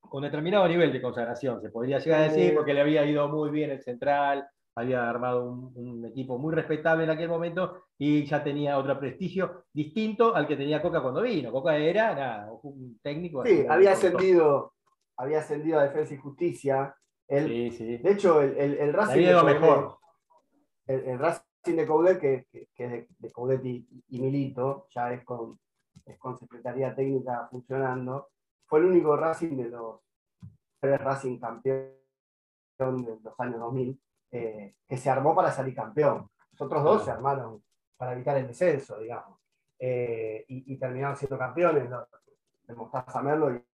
[0.00, 3.50] con determinado nivel de consagración, se podría llegar a decir, porque le había ido muy
[3.50, 4.46] bien el central,
[4.76, 10.36] había armado un, equipo muy respetable en aquel momento y ya tenía otro prestigio distinto
[10.36, 11.50] al que tenía Coca cuando vino.
[11.50, 13.44] Coca era un técnico.
[13.44, 14.74] Sí, había ascendido,
[15.16, 16.94] había ascendido a Defensa y Justicia.
[17.28, 17.98] Sí, sí.
[17.98, 19.26] De hecho, el, el, Racing.
[19.26, 19.98] De mejor.
[20.86, 25.58] El, Racing de Coudet, que, que, es de, Coudet y, Milito, ya es con,
[26.04, 28.30] es con Secretaría Técnica funcionando,
[28.66, 30.00] fue el único Racing de los
[30.80, 31.92] tres Racing campeón
[32.78, 34.00] de los años 2000
[34.32, 36.28] eh, que se armó para salir campeón.
[36.52, 37.62] Los otros dos se armaron
[37.96, 39.38] para evitar el descenso, digamos.
[39.78, 42.06] Eh, y, terminaron siendo campeones, ¿no?
[42.62, 43.66] de Mostaza Merlo y,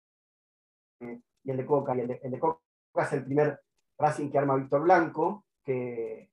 [1.44, 1.94] el de Coca.
[1.94, 2.60] Y el de, Coca
[3.04, 3.60] es el primer
[3.98, 6.30] Racing que arma Víctor Blanco, que,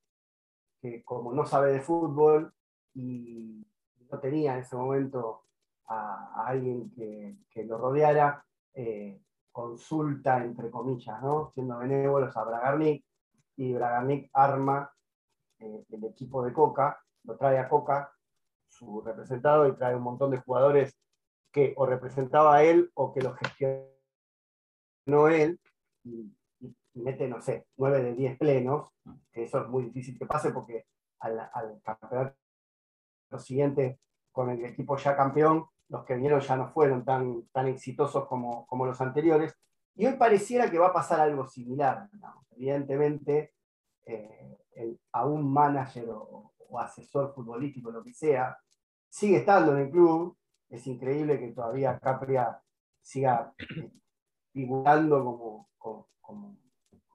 [1.05, 2.53] como no sabe de fútbol
[2.93, 3.65] y
[4.11, 5.45] no tenía en ese momento
[5.87, 9.21] a, alguien que, lo rodeara, eh,
[9.51, 11.51] consulta, entre comillas, ¿no?
[11.51, 13.05] siendo benévolos a Bragarnik,
[13.55, 14.91] y Braganic arma
[15.59, 18.11] eh, el equipo de Coca, lo trae a Coca,
[18.67, 20.97] su representado, y trae un montón de jugadores
[21.51, 23.87] que o representaba a él o que lo gestionó
[25.29, 25.59] él,
[26.95, 28.89] mete, no sé, 9 de 10 plenos,
[29.31, 30.85] que eso es muy difícil que pase porque
[31.19, 32.35] al, al campeonato
[33.39, 33.99] siguiente,
[34.31, 38.65] con el equipo ya campeón, los que vinieron ya no fueron tan, tan exitosos como,
[38.67, 39.55] como los anteriores,
[39.95, 42.09] y hoy pareciera que va a pasar algo similar.
[42.51, 43.53] Evidentemente,
[44.05, 44.57] eh,
[45.11, 48.57] a un manager o, asesor futbolístico, lo que sea,
[49.07, 50.35] sigue estando en el club.
[50.69, 52.59] Es increíble que todavía Capria
[52.99, 53.91] siga eh,
[54.51, 56.57] figurando como,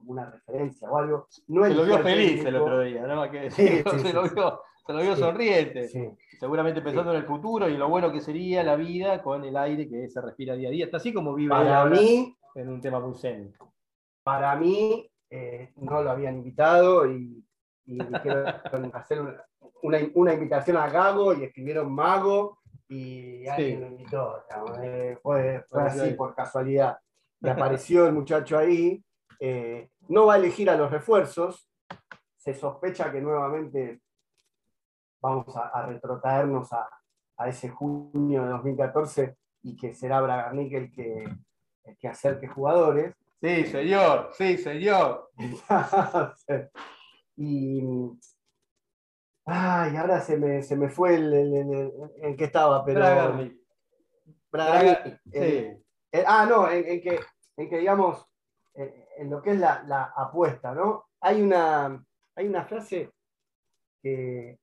[0.05, 1.27] una referencia o algo.
[1.47, 3.29] No se lo vio feliz el otro día, ¿no?
[3.29, 3.67] Que Sí,
[4.01, 5.89] se, lo vio, se lo vio sonriente.
[6.39, 9.87] Seguramente pensando en el futuro y lo bueno que sería la vida con el aire
[9.89, 10.85] que se respira día a día.
[10.85, 13.53] Está así como vive Para mí, en un tema muy zen.
[14.23, 17.43] para mí eh, no lo habían invitado y,
[17.85, 18.45] y dijeron
[18.93, 19.45] hacer una,
[19.83, 24.43] una, una invitación a Gago y escribieron Mago y alguien lo invitó.
[24.81, 26.97] eh, fue, fue así por casualidad.
[27.41, 29.01] Y apareció el muchacho ahí.
[29.39, 31.67] Eh, no va a elegir a los refuerzos.
[32.37, 34.01] Se sospecha que nuevamente
[35.21, 36.87] vamos a, a retrotraernos a,
[37.37, 41.23] a ese junio de 2014 y que será Bragarnik el que,
[41.83, 43.13] el que acerque jugadores.
[43.41, 45.29] Sí, señor, sí, señor.
[47.37, 47.81] y.
[49.45, 52.99] Ay, ahora se me, se me fue el, el, el- el que estaba, pero.
[54.51, 55.19] Bragarnik.
[55.31, 55.83] Sí.
[56.11, 57.19] el- ah, no, en, en que,
[57.57, 58.25] en que, digamos,
[59.19, 61.05] en lo que es la, la apuesta, ¿no?
[61.21, 62.03] Hay una,
[62.35, 63.11] hay una frase
[64.01, 64.57] que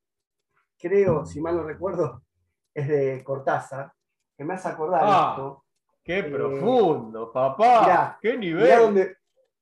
[0.79, 2.23] creo, si mal no recuerdo,
[2.75, 3.93] es de Cortázar,
[4.37, 5.65] que me hace acordar Ah, esto.
[6.03, 7.81] Qué Eh, profundo, papá.
[7.83, 8.63] mirá, qué nivel.
[8.65, 9.17] Mirá dónde,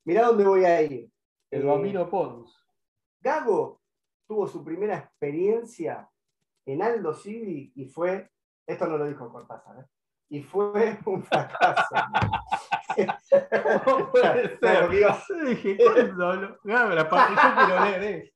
[0.04, 1.10] mirá dónde voy a ir.
[1.50, 2.54] El Eh, Bambino Pons.
[3.20, 3.80] Gago
[4.26, 6.08] tuvo su primera experiencia
[6.66, 8.30] en Aldo Civi y fue,
[8.66, 9.86] esto no lo dijo Cortázar, ¿eh?
[10.28, 11.94] y fue un fracaso.
[13.84, 14.24] ¿Cómo puede
[14.58, 14.58] ser?
[15.28, 15.78] Yo dije.
[16.64, 18.32] Gabra, pa- yo quiero leer eso.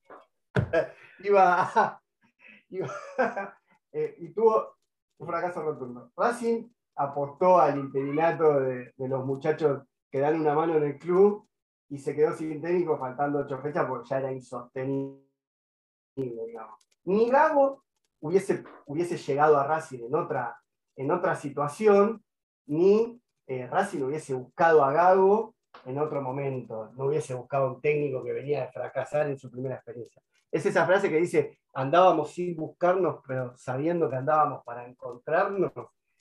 [1.21, 2.01] iba-
[2.71, 2.95] iba-
[3.93, 4.77] eh, y tuvo
[5.19, 6.11] un fracaso rotundo.
[6.17, 11.49] Racing apostó al interinato de, de los muchachos que dan una mano en el club
[11.89, 15.23] y se quedó sin técnico faltando ocho fechas porque ya era insostenible.
[16.17, 16.87] digamos.
[17.05, 17.85] Ni Gago
[18.21, 20.61] hubiese, hubiese llegado a Racing en otra,
[20.97, 22.23] en otra situación,
[22.67, 25.55] ni eh, Racing hubiese buscado a Gago
[25.87, 29.77] en otro momento, no hubiese buscado un técnico que venía de fracasar en su primera
[29.77, 30.23] experiencia.
[30.51, 35.73] Es esa frase que dice, andábamos sin buscarnos, pero sabiendo que andábamos para encontrarnos.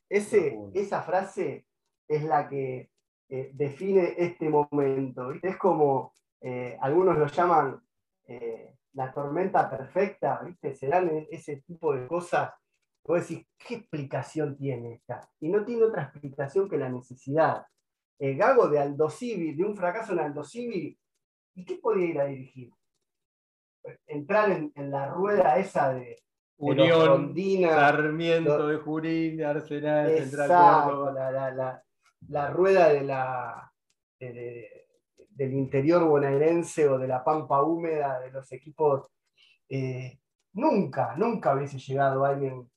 [0.10, 1.66] Ese, esa frase
[2.08, 2.90] es la que
[3.30, 5.30] eh, define este momento.
[5.30, 5.50] ¿viste?
[5.50, 7.82] Es como, eh, algunos lo llaman
[8.26, 10.74] eh, la tormenta perfecta, ¿viste?
[10.76, 12.52] Se dan e- ese tipo de cosas.
[13.08, 15.28] Vos decís, ¿qué explicación tiene esta?
[15.40, 17.66] Y no tiene otra explicación que la necesidad.
[18.20, 20.98] El Gago de Aldo Civi, de un fracaso en Aldo Civi,
[21.56, 22.74] ¿y qué podía ir a dirigir?
[24.08, 26.22] Entrar en, en la rueda esa de,
[26.58, 27.34] Unión,
[27.70, 30.48] Sarmiento de Jurín, Arsenal, Central
[30.86, 31.14] Córdoba.
[31.14, 31.84] la, la- la-
[32.30, 33.72] la rueda de la,
[34.20, 34.88] de- de-
[35.30, 39.08] del interior bonaerense o de la pampa húmeda de los equipos.
[39.70, 40.20] eh,
[40.54, 42.68] nunca, nunca hubiese llegado alguien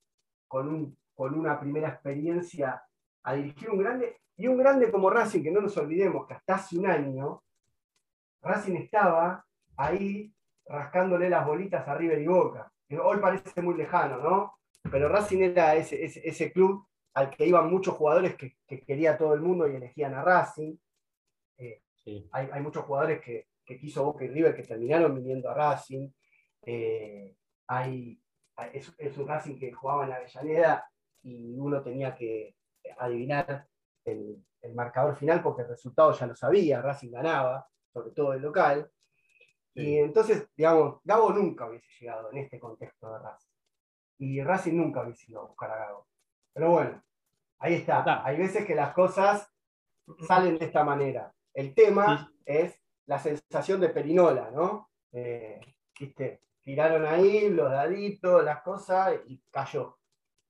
[0.51, 2.83] con, un- con una primera experiencia
[3.23, 4.17] a dirigir un grande.
[4.37, 7.43] Y un grande como Racing, que no nos olvidemos que hasta hace un año
[8.43, 9.45] Racing estaba
[9.77, 10.33] ahí
[10.67, 12.73] rascándole las bolitas a River y Boca.
[13.03, 14.55] Hoy parece muy lejano, ¿no?
[14.91, 16.85] Pero Racing era ese, ese, ese club
[17.15, 20.77] al que iban muchos jugadores que, que quería todo el mundo y elegían a Racing.
[22.03, 22.29] Sí.
[22.33, 26.09] Hay, hay muchos jugadores que, que quiso Boca y River que terminaron viniendo a Racing.
[26.63, 27.37] Eh,
[27.67, 28.19] hay-
[28.69, 30.91] es, es un Racing que jugaba en Avellaneda
[31.23, 32.57] y uno tenía que
[32.99, 33.67] adivinar
[34.05, 38.43] el, el marcador final porque el resultado ya lo sabía, Racing ganaba, sobre todo el
[38.43, 38.91] local.
[39.75, 39.83] Sí.
[39.83, 43.51] Y entonces, digamos, Gago nunca hubiese llegado en este contexto de Racing.
[44.19, 46.09] Y Racing nunca hubiese ido a buscar a Gago.
[46.53, 47.03] Pero bueno,
[47.59, 48.01] ahí está.
[48.01, 48.27] Está.
[48.27, 49.49] Hay veces que las cosas
[50.27, 51.33] salen de esta manera.
[51.55, 54.91] El tema es la sensación de perinola, ¿no?
[55.13, 55.61] Eh,
[55.99, 56.43] ¿viste?
[56.71, 59.99] Tiraron ahí los daditos, las cosas, y cayó.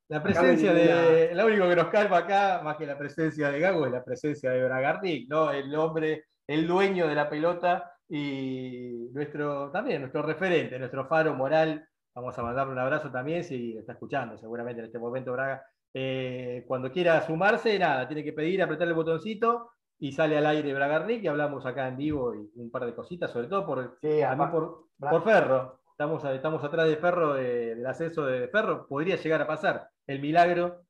[0.07, 1.35] La presencia de.
[1.35, 4.51] Lo único que nos calma acá, más que la presencia de Gago, es la presencia
[4.51, 5.51] de Bragarnik, ¿no?
[5.51, 11.89] El hombre, el dueño de la pelota y nuestro, también nuestro referente, nuestro faro moral.
[12.15, 15.65] Vamos a mandarle un abrazo también, si está escuchando, seguramente en este momento, Braga.
[15.95, 20.75] Eh, cuando quiera sumarse, nada, tiene que pedir, apretar el botoncito y sale al aire
[20.75, 24.21] Bragarnik y hablamos acá en vivo y un par de cositas, sobre todo por, Sí,
[24.21, 25.80] a mí por, por Ferro.
[26.01, 28.87] Estamos, estamos atrás de Ferro, de- del ascenso de Ferro.
[28.89, 30.87] Podría llegar a pasar el milagro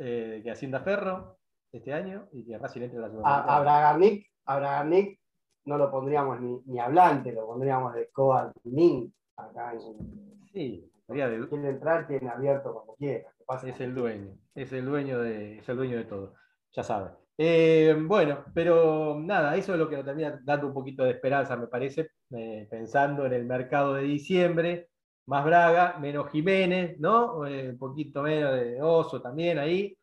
[0.00, 1.38] eh, de que ascienda Ferro
[1.70, 3.60] este año y que Racing entre a la a, a Sudamericana.
[3.60, 5.20] Bragarnik, a Bragarnik
[5.66, 9.14] no lo pondríamos ni, ni hablante, lo pondríamos de Coal Min.
[9.36, 13.30] Acá en- Sí, de- quiere entrar, tiene abierto como quiera.
[13.62, 16.34] es el dueño, es el dueño de, es el dueño de todo,
[16.72, 17.10] ya sabe.
[17.38, 21.56] Eh, bueno, pero nada, eso es lo que nos termina dando un poquito de esperanza,
[21.56, 24.88] me parece, eh, pensando en el mercado de diciembre,
[25.26, 27.46] más Braga, menos Jiménez, ¿no?
[27.46, 29.96] Eh, un poquito menos de Oso también ahí.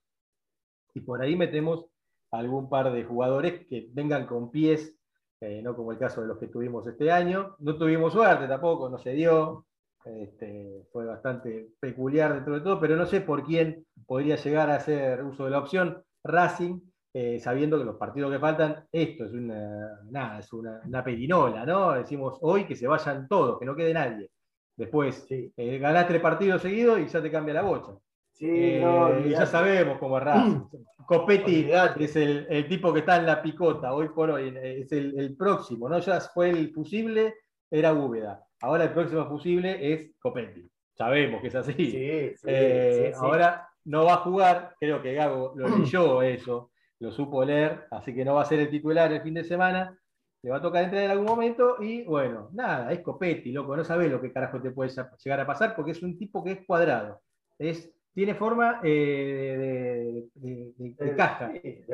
[0.94, 1.86] Y por ahí metemos
[2.32, 4.96] algún par de jugadores que vengan con pies,
[5.42, 7.56] eh, no como el caso de los que tuvimos este año.
[7.60, 9.66] No tuvimos suerte tampoco, no se dio.
[10.06, 14.76] Este, fue bastante peculiar dentro de todo, pero no sé por quién podría llegar a
[14.76, 16.80] hacer uso de la opción Racing,
[17.18, 21.66] eh, sabiendo que los partidos que faltan, esto es una, nada, es una, una perinola,
[21.66, 21.94] ¿no?
[21.94, 24.30] Decimos hoy que se vayan todos, que no quede nadie.
[24.76, 25.50] Después Sí.
[25.56, 27.94] eh, ganás tres partidos seguidos y ya te cambia la bocha.
[28.34, 30.60] Sí, Eh, no, ya sabemos cómo es Racing.
[31.08, 32.04] Copetti Olvidate.
[32.04, 35.38] es el, el tipo que está en la picota hoy por hoy, es el, el
[35.38, 36.00] próximo, ¿no?
[36.00, 37.34] Ya fue el fusible,
[37.72, 38.44] era Úbeda.
[38.62, 40.68] Ahora el próximo fusible es Copetti.
[40.98, 41.74] Sabemos que es así.
[41.74, 43.12] Sí, sí, sí, sí.
[43.16, 48.14] Ahora no va a jugar, creo que Gago lo leyó eso, lo supo leer, así
[48.14, 49.98] que no va a ser el titular el fin de semana.
[50.42, 53.84] Le va a tocar entrar en algún momento y bueno, nada, es Copetti, loco, no
[53.84, 54.92] sabes lo que carajo te puede
[55.24, 57.20] llegar a pasar porque es un tipo que es cuadrado.
[57.58, 61.52] Es, tiene forma eh, de, de- de- de caja.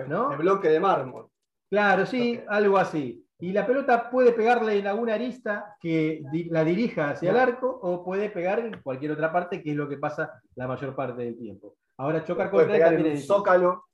[0.07, 0.29] ¿no?
[0.29, 1.27] de bloque de mármol.
[1.69, 3.25] Claro, sí, algo así.
[3.39, 7.67] Y la pelota puede pegarle en alguna arista que di- la dirija hacia el arco
[7.81, 11.23] o puede pegar en cualquier otra parte, que es lo que pasa la mayor parte
[11.23, 11.75] del tiempo.
[11.97, 13.85] Ahora chocar contra él en también un zócalo,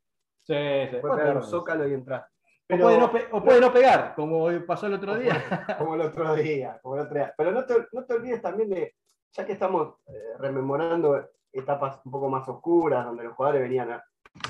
[0.47, 0.53] Sí,
[0.89, 2.27] sí, puede pegar un zócalo y entrar.
[2.69, 5.33] O, puede no, pe- o puede no pegar, como pasó el otro día.
[5.77, 7.33] como el otro día, como el otro día.
[7.37, 8.95] Pero no te, no te olvides también de,
[9.33, 14.03] ya que estamos eh, rememorando etapas un poco más oscuras, donde los jugadores venían a,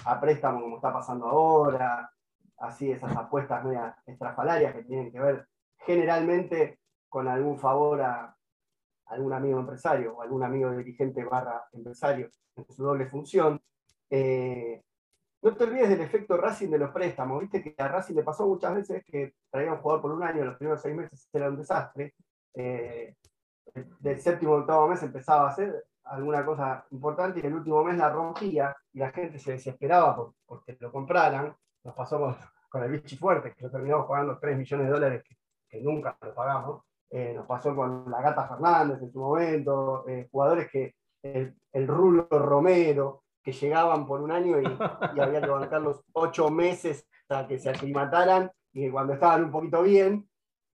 [0.06, 2.12] a préstamo, como está pasando ahora,
[2.60, 5.48] así esas apuestas medias estrafalarias que tienen que ver
[5.80, 6.80] generalmente
[7.10, 8.36] con algún favor a
[9.08, 13.62] algún amigo empresario o algún amigo dirigente barra empresario en su doble función.
[14.10, 14.84] Eh,
[15.41, 17.41] no te olvides del efecto Racing de los préstamos.
[17.41, 20.43] Viste que a Racing le pasó muchas veces que traía un jugador por un año,
[20.43, 22.13] los primeros seis meses era un desastre.
[22.54, 23.15] Eh,
[24.00, 27.97] del séptimo al octavo mes empezaba a hacer alguna cosa importante y el último mes
[27.97, 31.56] la rompía y la gente se desesperaba por, porque lo compraran.
[31.84, 32.19] Nos pasó
[32.69, 35.23] con, el Vichy Fuerte, que lo terminamos pagando 3 millones de dólares
[35.69, 36.82] que, nunca lo pagamos.
[37.10, 42.28] Eh, nos pasó con la Gata Fernández en su momento, eh, jugadores que el Rulo
[42.30, 44.66] Romero, que llegaban por un año y,
[45.16, 49.52] y había que bancarlos ocho meses hasta que se aclimataran y que cuando estaban un
[49.52, 50.28] poquito bien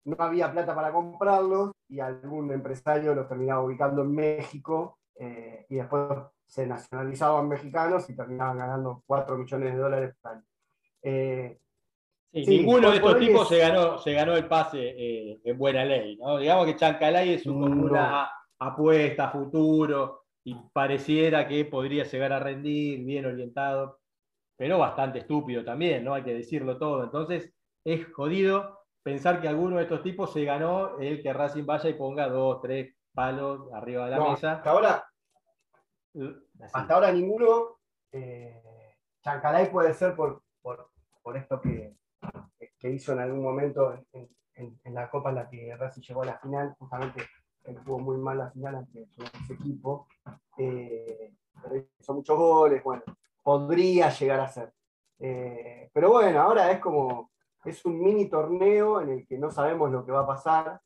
[0.06, 5.76] no había plata para comprarlos y algún empresario los terminaba ubicando en México eh, y
[5.76, 6.04] después
[6.48, 10.44] se nacionalizaban mexicanos y terminaban ganando 4 millones de dólares por año.
[11.04, 11.60] Eh,
[12.34, 15.56] Sí, Sí, ninguno de estos tipos es- se, ganó, se ganó el pase eh, en
[15.56, 16.18] buena ley.
[16.18, 16.40] ¿no?
[16.40, 17.84] Digamos que Chancalay es un- como No.
[17.92, 24.00] una apuesta a futuro y pareciera que podría llegar a rendir, bien orientado,
[24.58, 26.14] pero bastante estúpido también, ¿no?
[26.14, 27.04] Hay que decirlo todo.
[27.04, 27.54] Entonces,
[27.84, 31.94] es jodido pensar que alguno de estos tipos se ganó el que Racing vaya y
[31.96, 34.54] ponga dos, tres palos arriba de la no, mesa.
[34.54, 35.06] hasta ahora
[36.16, 36.72] Así.
[36.74, 37.78] Hasta ahora ninguno.
[38.12, 38.62] Eh,
[39.24, 40.90] Chancalay puede ser por, por,
[41.24, 41.96] por esto que,
[42.78, 46.22] que hizo en algún momento en, en- en la Copa en la que Racing llegó
[46.22, 47.26] a la final, justamente
[47.86, 50.08] jugó muy mal la final ante ex equipo.
[50.58, 53.04] eh, pero hizo muchos goles, bueno,
[53.42, 54.74] podría llegar a ser.
[55.20, 57.32] Eh, pero bueno, ahora es como,
[57.64, 60.82] es un mini torneo en el que no sabemos lo que va a pasar.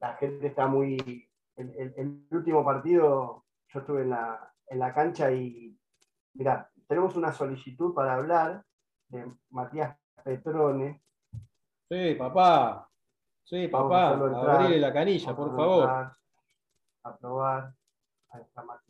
[0.00, 1.28] La gente está muy.
[1.56, 5.76] El, el- el último partido, yo estuve en la, en la cancha y.
[6.34, 8.64] Mirá, tenemos una solicitud para hablar
[9.08, 11.02] de Matías Petrone.
[11.90, 12.87] Sí, papá.
[13.48, 14.12] Sí, papá.
[14.12, 14.50] entrar.
[14.60, 15.84] Abrile la canilla, por favor.
[15.88, 16.12] Aprobar.
[17.04, 17.74] Aprobar.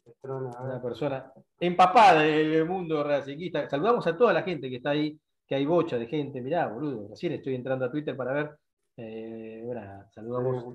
[0.05, 0.49] Petrone.
[0.57, 0.71] a ver.
[0.73, 3.69] Una persona empapada del mundo racinguista.
[3.71, 5.17] Saludamos a toda la gente que está ahí,
[5.47, 6.41] que hay bocha de gente.
[6.41, 8.59] Mirá, boludo, recién estoy entrando a Twitter para ver.
[8.97, 10.75] Eh, bueno, saludamos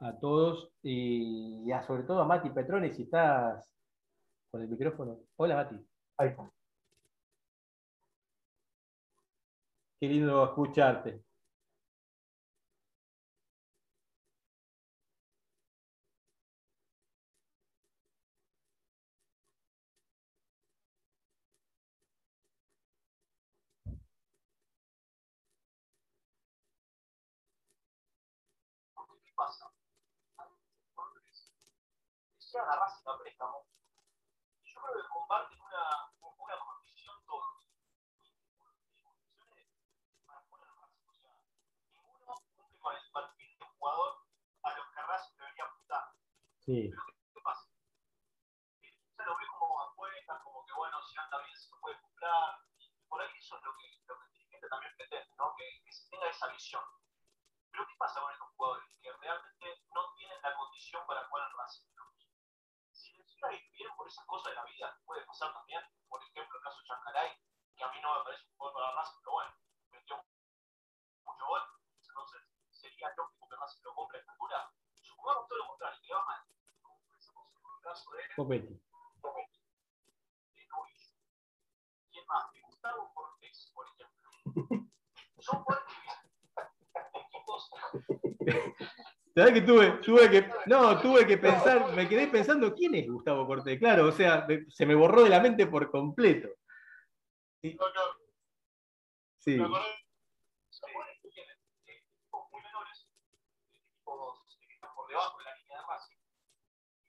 [0.00, 3.68] a todos y, y a- sobre todo a Mati Petroni, si estás
[4.50, 5.18] con el micrófono.
[5.36, 5.76] Hola, Mati.
[6.16, 6.50] Ahí está.
[10.00, 11.20] Qué lindo escucharte.
[29.38, 29.70] Pasa?
[32.50, 33.66] Llegan a Racing a préstamo.
[34.64, 37.70] Y yo creo que comparten una, una condición todos.
[38.18, 38.58] Y
[39.38, 41.06] condiciones para poner Racing.
[41.06, 41.30] O sea,
[41.92, 44.26] ninguno cumple con el perfil de jugador
[44.62, 46.04] a los que Racing debería apuntar.
[46.58, 46.88] Sí.
[46.90, 47.68] Pero ¿qué pasa?
[49.14, 52.58] Se lo ve como apuesta, como que bueno, si anda bien se lo puede comprar.
[52.78, 55.54] Y por ahí eso es lo que, lo que el dirigente también pretende, ¿no?
[55.54, 56.82] Que, que se tenga esa visión.
[57.70, 58.77] Pero ¿qué pasa con estos jugadores
[60.78, 61.86] condición para jugar en Racing?
[61.90, 62.14] digamos?
[62.92, 65.82] Si les llega a ir bien por esas cosas de la vida, puede pasar también,
[66.08, 67.36] por ejemplo, el caso de Chancalay,
[67.76, 69.52] que a mí no no me parece un gol para Racing, pero bueno,
[69.90, 70.24] metió
[71.24, 71.62] mucho gol,
[72.06, 74.72] entonces sería lógico que Racing lo compre a esta altura.
[75.02, 76.46] Supongamos todo lo contrario, que va mal.
[76.80, 78.74] Como pensamos en el caso de Copetti.
[80.54, 81.10] de Novillo.
[82.12, 82.52] ¿Quién más?
[82.52, 84.30] De Gustavo Cortés, por ejemplo.
[85.40, 85.96] Son fuertes
[87.14, 87.70] equipos.
[89.38, 93.46] ¿Sabés que tuve, tuve que, no, tuve que pensar, me quedé pensando quién es Gustavo
[93.46, 96.48] Cortés, claro, o sea, me- se me borró de la mente por completo.
[97.62, 97.76] Sí,
[99.56, 99.94] me acordé.
[100.70, 103.08] Son buenos que tienen equipos muy menores,
[103.70, 106.16] equipos que están por debajo de la línea de Racing.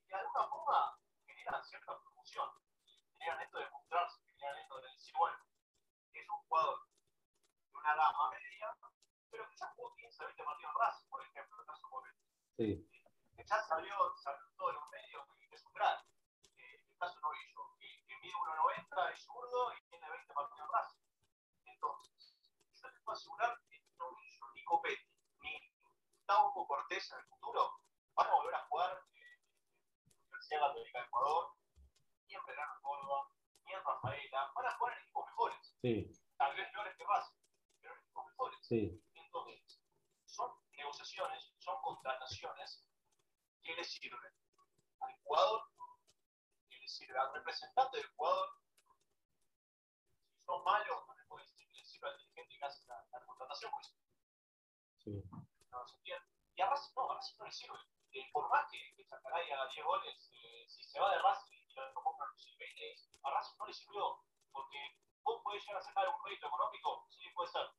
[0.06, 2.50] Y de alguna forma generan cierta promoción.
[3.18, 5.38] Generan esto de mostrarse, generan esto de decir, bueno,
[6.14, 8.78] es un jugador de una gama media,
[9.32, 12.12] pero quizás jugó 15, 20 partidos en Racing, por ejemplo, en el caso de
[12.58, 12.90] sí,
[13.36, 15.98] que ya salió, salió en todos los medios que es un gran.
[16.58, 20.74] Eh, el caso Novillo, que, que mide 1,90, es zurdo y tiene 20 partidos en
[20.74, 21.00] Racing.
[21.66, 22.36] Entonces,
[22.82, 27.80] yo te puedo asegurar que Novillo, ni Copetti, ni Gustavo Cortés en el futuro
[28.16, 31.54] van a volver a jugar eh, en la Universidad Católica de Ecuador,
[32.28, 33.30] ni en Verano Córdoba,
[33.64, 34.52] ni en Rafaela.
[34.56, 37.38] Van a jugar en equipos mejores, sí, tal vez peores que Racing,
[37.82, 38.60] pero en equipos mejores.
[38.68, 39.82] sí, Entonces,
[40.26, 42.86] son negociaciones, son contrataciones
[43.64, 44.34] que le sirven
[45.02, 45.62] al jugador,
[46.70, 48.50] que le sirve al representante del jugador.
[50.34, 53.06] Si son malos, no le puedo decir que le sirve al dirigente que hace la,
[53.12, 53.94] la contratación, pues
[55.04, 55.24] sí.
[55.72, 56.28] no se entiende.
[56.56, 57.78] Y a Racing no, a Racing no le sirve.
[58.12, 61.58] Eh, por más que, que Chacaray haga 10 goles, eh, si se va de Racing
[61.70, 64.20] y lo compran los Jiménez, a Racing no le sirvió.
[64.52, 64.80] Porque
[65.24, 67.70] vos podés llegar a sacar un crédito económico, sí, puede ser.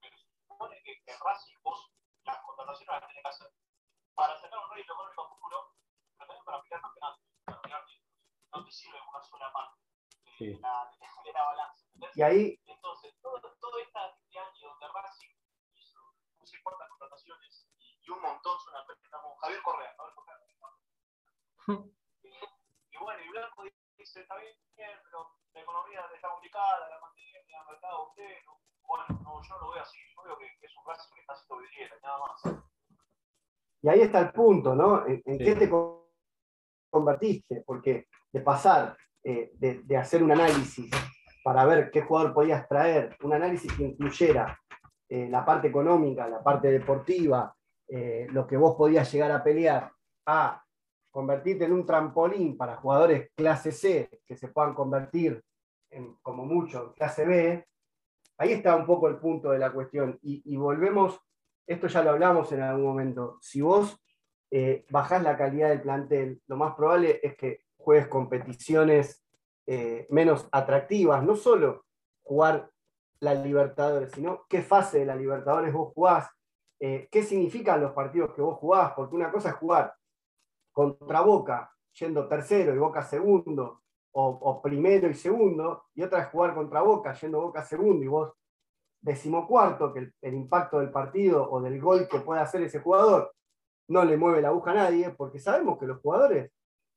[0.00, 1.90] Pero se supone que, que Racing vos
[2.24, 3.52] las contrataciones las tenés que hacer
[4.14, 5.74] para sacar un rédito económico a futuro,
[6.16, 8.14] pero también para pelear campeonatos, para pelear títulos.
[8.52, 10.58] No te sirve una sola parte de, Sí.
[10.60, 10.90] la,
[11.24, 11.84] de la balanza.
[11.86, 12.16] ¿entendés?
[12.16, 15.34] Y ahí, Entonces, todo, todo este año donde Racing
[15.74, 16.00] hizo
[16.38, 19.36] no sé cuántas contrataciones y, y un montón son a préstamo.
[19.36, 20.36] Javier Correa, Javier Correa.
[22.22, 22.48] Eh,
[22.90, 23.64] y bueno, y Blanco
[23.96, 28.60] dice, está bien, pero la economía está complicada, la pandemia, el mercado, usted, no.
[28.82, 31.20] bueno, no, yo no lo veo así, yo veo que, que es un Racing que
[31.20, 32.42] está haciendo vidriera, nada más.
[33.82, 35.06] y ahí está el punto, ¿no?
[35.06, 35.44] ¿En, en Sí.
[35.44, 36.00] qué te con-
[36.90, 37.62] convertiste?
[37.66, 40.90] Porque de pasar, eh, de, de hacer un análisis
[41.44, 44.58] para ver qué jugador podías traer, un análisis que incluyera
[45.08, 47.54] eh, la parte económica, la parte deportiva,
[47.88, 49.90] eh, lo que vos podías llegar a pelear,
[50.26, 50.62] a
[51.10, 55.42] convertirte en un trampolín para jugadores clase C que se puedan convertir
[55.90, 57.66] en, como mucho en clase B,
[58.38, 60.18] ahí está un poco el punto de la cuestión.
[60.22, 61.20] Y, y volvemos,
[61.66, 64.00] esto ya lo hablamos en algún momento, si vos
[64.50, 69.24] eh, bajás la calidad del plantel, lo más probable es que juegues competiciones
[69.66, 71.84] eh, menos atractivas, no solo
[72.22, 72.68] jugar
[73.20, 76.28] la Libertadores, sino qué fase de la Libertadores vos jugás,
[76.80, 79.94] eh, qué significan los partidos que vos jugás, porque una cosa es jugar
[80.72, 83.82] contra Boca, yendo tercero y Boca segundo,
[84.12, 88.08] o, o primero y segundo, y otra es jugar contra Boca, yendo Boca segundo y
[88.08, 88.32] vos
[89.00, 93.34] decimocuarto, que el, impacto del partido o del gol que pueda hacer ese jugador
[93.88, 96.52] no le mueve la aguja a nadie, porque sabemos que los jugadores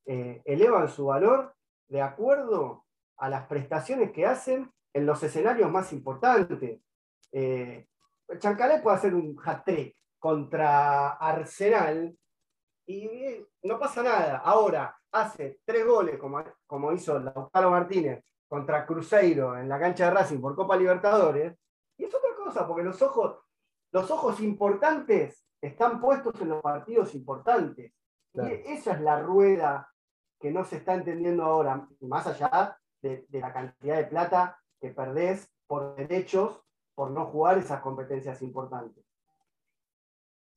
[0.06, 1.54] eh, elevan su valor
[1.88, 2.86] de acuerdo
[3.18, 6.80] a las prestaciones que hacen en los escenarios más importantes.
[7.32, 7.88] Eh,
[8.28, 12.16] puede hacer un hat-trick contra Arsenal
[12.86, 14.38] y eh, no pasa nada.
[14.38, 20.12] Ahora hace tres goles, como, como hizo Lautaro Martínez contra Cruzeiro en la cancha de
[20.12, 21.56] Racing por Copa Libertadores,
[22.04, 23.40] y es otra cosa, porque los ojos,
[23.94, 27.94] los ojos importantes están puestos en los partidos importantes.
[28.34, 28.50] Claro.
[28.50, 29.90] Y esa es la rueda
[30.38, 34.90] que no se está entendiendo ahora, más allá de, de la cantidad de plata que
[34.90, 36.62] perdés por derechos
[36.94, 39.06] por no jugar esas competencias importantes.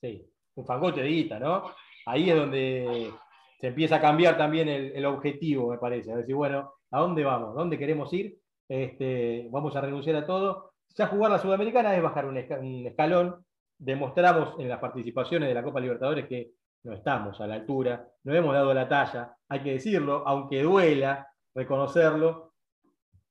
[0.01, 1.71] Sí, un fangote de guita, ¿no?
[2.07, 3.13] Ahí es donde
[3.61, 6.13] se empieza a cambiar también el, el objetivo, me parece.
[6.13, 7.55] A decir, bueno, ¿a dónde vamos?
[7.55, 8.37] ¿Dónde queremos ir?
[8.69, 10.73] Este, vamos a renunciar a todo.
[10.97, 13.45] Ya jugar la Sudamericana es bajar un, esca- un escalón.
[13.79, 16.53] Demostramos en las participaciones de la Copa Libertadores que
[16.85, 21.27] no estamos a la altura, no hemos dado la talla, hay que decirlo, aunque duela
[21.55, 22.53] reconocerlo,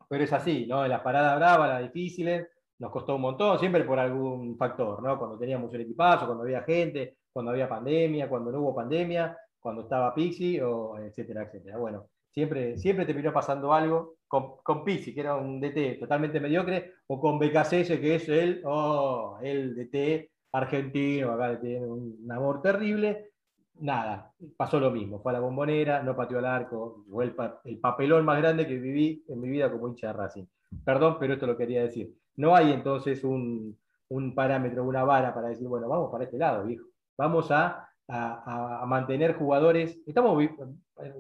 [0.09, 0.83] pero es así, ¿no?
[0.83, 2.47] En las paradas bravas, las difíciles,
[2.79, 5.17] nos costó un montón, siempre por algún factor, ¿no?
[5.17, 9.83] Cuando teníamos un equipazo, cuando había gente, cuando había pandemia, cuando no hubo pandemia, cuando
[9.83, 11.77] estaba Pixi, o etcétera, etcétera.
[11.77, 16.95] Bueno, siempre, siempre terminó pasando algo con, con Pixi, que era un DT totalmente mediocre,
[17.07, 23.31] o con BKCS, que es el, oh, el DT argentino, acá tiene un, amor terrible.
[23.79, 27.33] Nada, pasó lo mismo, fue a la bombonera, no pateó al arco, fue
[27.65, 30.45] el papelón más grande que viví en mi vida como hincha de Racing.
[30.83, 32.13] Perdón, pero esto lo quería decir.
[32.37, 33.77] No hay entonces un,
[34.09, 36.87] un parámetro, una vara para decir, bueno, vamos para este lado, viejo.
[37.17, 39.99] Vamos a, a- mantener jugadores.
[40.05, 40.43] Estamos,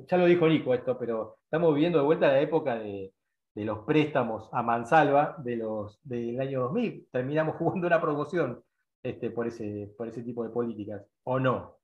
[0.07, 3.13] ya lo dijo Nico esto, pero estamos viviendo de vuelta la época de,
[3.53, 7.07] de los préstamos a mansalva de los, del año 2000.
[7.11, 8.63] Terminamos jugando una promoción
[9.03, 11.77] este, por, ese, por ese tipo de políticas, ¿o no?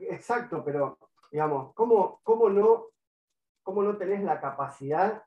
[0.00, 0.98] Exacto, pero
[1.30, 2.86] digamos, ¿cómo, cómo no,
[3.62, 5.22] ¿cómo no tenés la capacidad?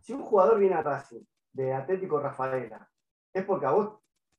[0.00, 1.22] Si un jugador viene a Racing
[1.52, 2.88] de Atlético Rafaela,
[3.32, 3.98] es porque a vos,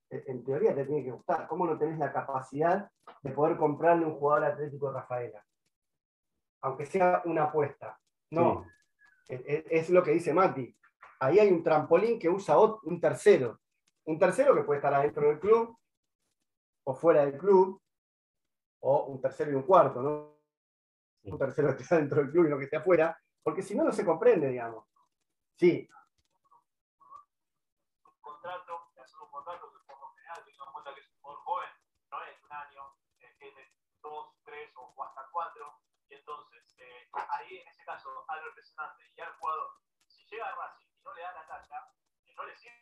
[0.10, 1.48] en teoría, te tiene que gustar.
[1.48, 2.90] ¿Cómo no tenés la capacidad
[3.22, 5.44] de poder comprarle un jugador a Atlético Rafaela?
[6.62, 8.00] Aunque sea una apuesta.
[8.32, 8.66] No,
[9.28, 10.76] es, es- es lo que dice Mati.
[11.20, 13.60] Ahí hay un trampolín que usa un tercero.
[14.06, 15.78] Un tercero que puede estar adentro del club
[16.84, 17.82] o fuera del club,
[18.82, 20.36] o un tercero y un cuarto, ¿no?
[21.24, 23.84] Un tercero que está dentro del club y no que esté afuera, porque si no,
[23.84, 24.86] no se comprende, digamos.
[25.56, 25.90] Sí,
[28.06, 31.08] un contrato, de hacer un contrato que por lo general, teniendo en cuenta que es
[31.10, 31.70] un jugador joven,
[32.12, 32.82] no es un año,
[33.20, 33.62] eh, tiene
[34.04, 35.66] dos, tres o hasta cuatro,
[36.10, 39.70] y entonces eh, ahí en ese caso al representante y al jugador,
[40.08, 41.94] si llega a Racing y no le da la talla,
[42.26, 42.82] eh, no le sirve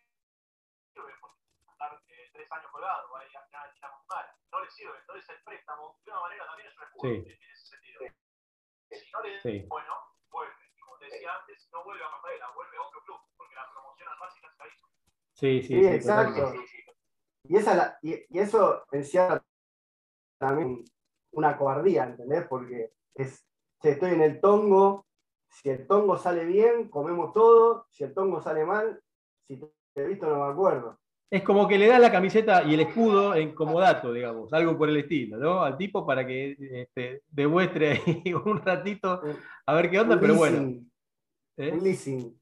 [1.20, 1.40] porque
[1.70, 5.44] estar eh, tres años colgado, ahí al final tiramos mala, no le sirve, entonces el
[5.44, 7.16] préstamo de una manera también es un escudo Sí.
[7.28, 8.00] en ese sentido.
[8.92, 9.66] Si no le Sí.
[9.68, 9.94] bueno,
[10.30, 13.56] vuelve, y como te decía antes, no vuelve a Rafaela, vuelve a otro club, porque
[13.56, 14.88] la promoción al Racing es carísima.
[15.34, 16.54] Sí, sí, Sí, sí, exacto.
[17.44, 19.44] y, esa la- y, y eso encierra
[20.38, 20.86] también
[21.32, 22.48] una cobardía, ¿entendés?
[22.48, 23.46] Porque es,
[23.82, 25.06] che, estoy en el tongo,
[25.50, 29.00] si el tongo sale bien, comemos todo, si el tongo sale mal,
[29.48, 30.98] si te he visto no me acuerdo.
[31.30, 34.90] Es como que le da la camiseta y el escudo en comodato, digamos, algo por
[34.90, 35.64] el estilo, ¿no?
[35.64, 39.22] Al tipo para que este, demuestre ahí un ratito
[39.66, 40.58] a ver qué onda, Un pero bueno.
[40.58, 40.92] leasing,
[41.58, 41.72] ¿eh?
[41.72, 42.42] Un leasing.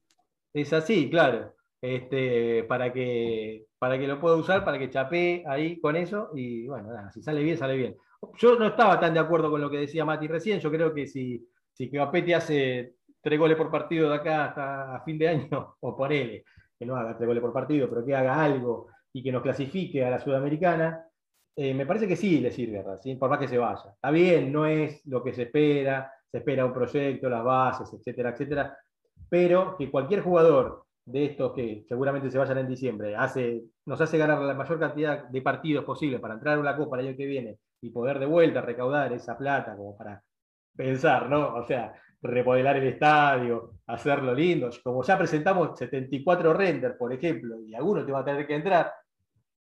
[0.54, 1.54] Es así, claro.
[1.80, 6.68] Este, para, que, para que lo pueda usar, para que chapee ahí con eso, y
[6.68, 7.96] bueno, nada, si sale bien, sale bien.
[8.38, 11.06] Yo no estaba tan de acuerdo con lo que decía Mati recién, yo creo que
[11.06, 11.90] si, si
[12.32, 16.44] hace tres goles por partido de acá hasta fin de año, o ponele,
[16.78, 20.04] que no haga tres goles por partido, pero que haga algo y que nos clasifique
[20.04, 21.06] a la Sudamericana,
[21.54, 23.90] eh, me parece que sí le sirve a Racing, por más que se vaya.
[23.94, 28.30] Está bien, no es lo que se espera, se espera un proyecto, las bases, etcétera,
[28.30, 28.76] etcétera,
[29.28, 34.18] pero que cualquier jugador de estos que seguramente se vayan en diciembre hace, nos hace
[34.18, 37.26] ganar la mayor cantidad de partidos posible para entrar a una Copa el año que
[37.26, 40.22] viene y poder de vuelta recaudar esa plata como para
[40.76, 41.54] pensar, ¿no?
[41.56, 44.70] O sea, remodelar el estadio, hacerlo lindo.
[44.82, 48.92] Como ya presentamos 74 renders, por ejemplo, y alguno te va a tener que entrar,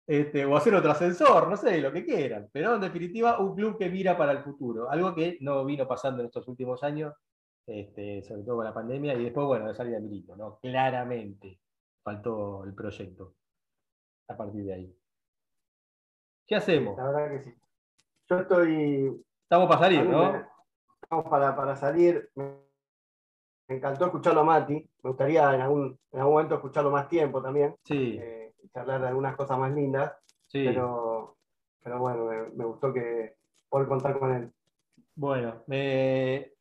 [0.07, 2.49] este, o hacer otro ascensor, no sé, lo que quieran.
[2.53, 6.21] Pero en definitiva, un club que mira para el futuro, algo que no vino pasando
[6.21, 7.15] en estos últimos años,
[7.67, 10.59] este, sobre todo con la pandemia, y después, bueno, de salida de Milito, ¿no?
[10.61, 11.61] Claramente
[12.03, 13.35] faltó el proyecto
[14.29, 14.99] a partir de ahí.
[16.47, 16.97] ¿Qué hacemos?
[16.97, 17.55] La verdad que sí.
[18.29, 19.25] Yo estoy.
[19.43, 20.33] Estamos para salir, ¿no?
[20.33, 20.45] me-
[21.11, 22.31] Vamos para, para salir.
[22.35, 24.75] Me encantó escucharlo a Mati.
[25.03, 27.77] Me gustaría en algún, en algún momento escucharlo más tiempo también.
[27.85, 30.13] Sí, eh, charlar de algunas cosas más lindas.
[30.49, 30.65] sí.
[30.67, 31.37] Pero,
[31.83, 33.37] pero bueno, me, me gustó que
[33.69, 34.53] poder contar con él.
[35.15, 36.53] Bueno, me-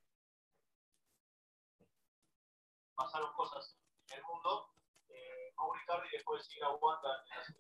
[2.96, 3.78] pasaron cosas
[4.12, 4.70] en el mundo.
[5.94, 7.10] Mauro Icardi después sigue a Wanda.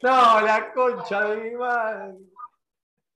[0.01, 2.15] No, la concha de mi madre.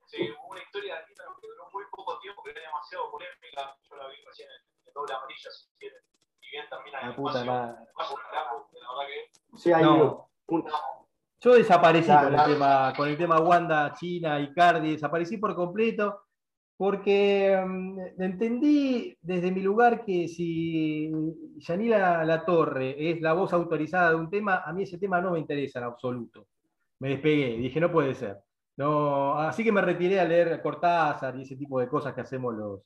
[0.06, 3.76] Sí, hubo una historia de Tita que duró muy poco tiempo, que era demasiado polémica.
[3.90, 6.02] Yo la vi recién en, en doble amarilla, si quieren.
[6.42, 7.76] Y bien termina en La puta madre.
[9.58, 10.30] Sí, hay No.
[10.48, 10.66] un-
[11.40, 16.27] Yo desaparecí La- con, el tema, con el tema Wanda, China, Icardi, desaparecí por completo,
[16.78, 21.12] porque mm, entendí desde mi lugar que si
[21.58, 25.32] Yanila La Torre es la voz autorizada de un tema, a mí ese tema no
[25.32, 26.48] me interesa en absoluto.
[27.00, 28.38] Me despegué, dije, no puede ser.
[28.78, 32.54] No, así que me retiré a leer Cortázar y ese tipo de cosas que hacemos
[32.56, 32.82] los,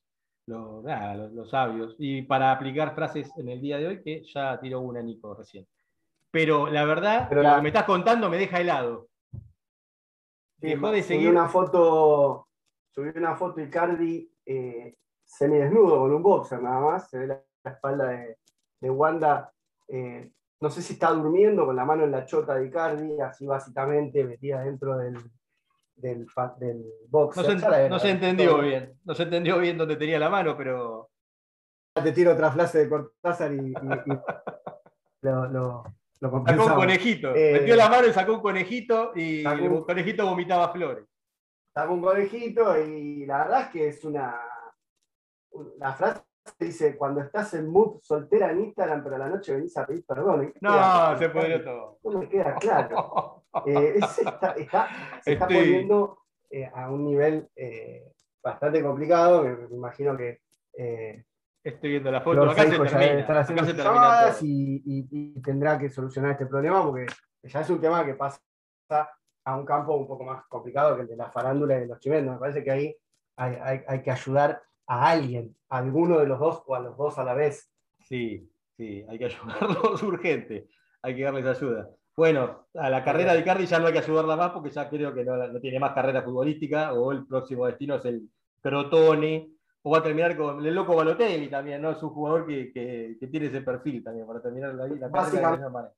[0.48, 4.24] los, nada, los- los sabios, y para aplicar frases en el día de hoy, que
[4.24, 5.68] ya tiró una Nico recién.
[6.32, 9.10] Pero la verdad, Pero lo que me estás contando me deja helado.
[10.62, 11.30] Sí, Dejó de seguir.
[11.30, 12.48] una foto,
[12.92, 17.72] subí una foto Icardi eh, semidesnudo con un boxer nada más, se ve la, la
[17.72, 18.38] espalda de,
[18.80, 19.52] de Wanda.
[19.88, 23.48] eh, no sé si está durmiendo con la mano en la chota de Icardi, así
[23.48, 25.16] básicamente metida dentro del,
[25.96, 26.28] del,
[26.60, 27.60] del No boxer.
[27.60, 28.94] se, no se entendió bien.
[29.04, 31.10] No se entendió bien dónde tenía la mano, pero.
[31.96, 34.20] Te tiro otra frase de Cortázar y, y- y
[35.24, 35.84] lo, lo,
[36.20, 37.36] lo Sacó un conejito.
[37.36, 41.06] Eh, Metió la mano y sacó un conejito y sacó el conejito vomitaba flores.
[41.74, 44.36] Sacó un conejito y la verdad es que es una.
[45.78, 46.22] La frase
[46.60, 50.06] dice, cuando estás en mood soltera en Instagram, pero a la noche venís a pedir
[50.06, 50.54] perdón.
[50.62, 52.00] No, se pudrió todo.
[52.04, 53.44] No me queda claro.
[53.66, 53.96] Eh,
[54.26, 54.88] está, está-
[55.24, 56.20] se está poniendo
[56.50, 58.12] eh, a un nivel eh,
[58.44, 59.44] bastante complicado.
[59.44, 60.42] Me, me imagino que
[60.78, 61.24] eh,
[61.64, 62.44] Estoy viendo la foto.
[62.50, 63.24] Acá se termina.
[63.24, 67.06] Acá haciendo se termina y tendrá que solucionar este problema porque
[67.44, 68.42] ya es un tema que pasa
[69.44, 72.00] a un campo un poco más complicado que el de la farándula y de los
[72.00, 72.34] chimentos.
[72.34, 72.96] Me parece que ahí
[73.38, 76.98] hay, hay- hay que ayudar a alguien, a alguno de los dos o a los
[76.98, 77.72] dos a la vez.
[78.08, 79.26] Sí, sí, hay que
[79.96, 80.68] ayudarlos urgente.
[81.02, 81.90] Hay que darles ayuda.
[82.16, 85.14] Bueno, a la carrera de Icardi ya no hay que ayudarla más porque ya creo
[85.14, 88.30] que no, no tiene más carrera futbolística o el próximo destino es el
[88.62, 89.50] Crotone
[89.84, 91.92] o va a terminar con el loco Balotelli también, ¿no?
[91.92, 95.50] Es un jugador que, que- que tiene ese perfil también para terminar la, la carrera
[95.52, 95.94] de misma manera.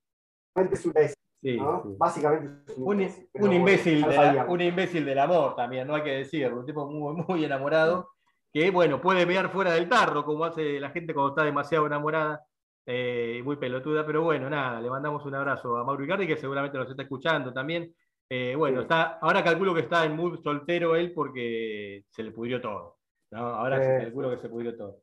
[0.96, 1.84] Es Sí, ¿no?
[1.84, 1.90] sí.
[1.98, 4.54] Básicamente es un Un, imbécil, un bueno, imbécil ya lo de la- sabíamos.
[4.54, 6.60] un imbécil del amor también, no hay que decirlo.
[6.60, 8.10] Un tipo muy, muy enamorado
[8.52, 12.42] que, bueno, puede mear fuera del tarro, como hace la gente cuando está demasiado enamorada
[12.86, 14.06] eh, y muy pelotuda.
[14.06, 17.52] Pero bueno, nada, le mandamos un abrazo a Mauro Icardi, que seguramente nos está escuchando
[17.54, 17.94] también.
[18.30, 18.84] Eh, bueno, Sí.
[18.84, 22.98] está, ahora calculo que está en mood soltero él porque se le pudrió todo.
[23.32, 23.40] ¿no?
[23.48, 24.04] Ahora Sí.
[24.06, 25.02] calculo que se pudrió todo.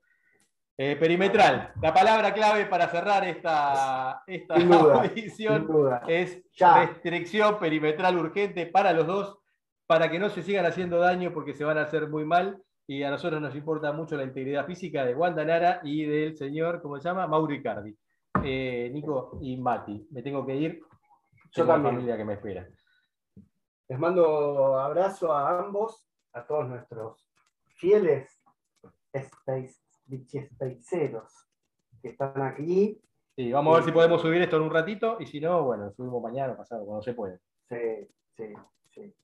[0.82, 5.68] Eh, perimetral, la palabra clave para cerrar esta, esta duda, audición
[6.08, 6.86] es Ya.
[6.86, 9.38] restricción perimetral urgente para los dos,
[9.86, 12.62] para que no se sigan haciendo daño porque se van a hacer muy mal.
[12.86, 16.80] Y a nosotros nos importa mucho la integridad física de Wanda Nara y del señor,
[16.80, 17.26] ¿cómo se llama?
[17.26, 17.94] Mauro Icardi.
[18.42, 20.80] Eh, Nico y Mati, me tengo que ir.
[21.52, 21.94] Yo Tengo también.
[21.96, 22.66] familia que me espera.
[23.86, 27.28] Les mando abrazo a ambos, a todos nuestros
[27.76, 28.42] fieles
[29.12, 29.76] space,
[30.18, 31.32] spaceros
[32.02, 33.00] que están aquí.
[33.36, 35.90] Sí, vamos a ver si podemos subir esto en un ratito y si no, bueno,
[35.92, 37.38] subimos mañana o pasado, cuando se puede.
[37.68, 38.52] Sí, sí,
[38.90, 39.14] sí.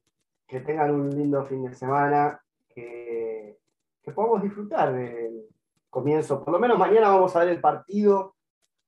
[0.47, 3.59] Que tengan un lindo fin de semana, que,
[4.03, 5.47] que podamos disfrutar del
[5.91, 6.43] comienzo.
[6.45, 8.37] Por lo menos mañana vamos a ver el partido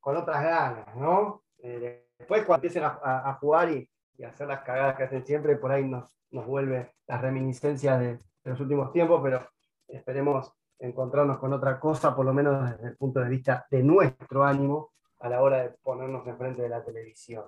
[0.00, 1.42] con otras ganas, ¿no?
[1.58, 5.26] Eh, después cuando empiecen a, a- a jugar y, y hacer las cagadas que hacen
[5.26, 8.20] siempre, por ahí nos, nos vuelve las reminiscencias de, de
[8.50, 9.40] los últimos tiempos, pero
[9.88, 14.44] esperemos encontrarnos con otra cosa, por lo menos desde el punto de vista de nuestro
[14.44, 17.44] ánimo, a la hora de ponernos enfrente de la televisión.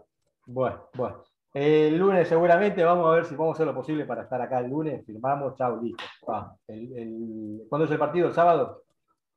[0.47, 1.22] Bueno, bueno.
[1.53, 4.70] El lunes seguramente vamos a ver si podemos hacer lo posible para estar acá el
[4.70, 5.05] lunes.
[5.05, 6.05] Firmamos, chao, listo.
[6.68, 8.28] El- el- ¿Cuándo es el partido?
[8.28, 8.85] ¿El sábado?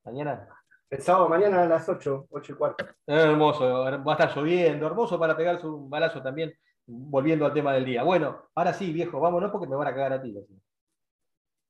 [0.06, 0.48] ¿Mañana?
[0.89, 2.86] El sábado mañana a las 8, 8 y cuarto.
[3.08, 6.54] Hermoso, va a estar lloviendo, hermoso para pegarse un balazo también,
[6.86, 8.04] volviendo al tema del día.
[8.04, 10.38] Bueno, ahora sí, viejo, vámonos porque me van a cagar a ti.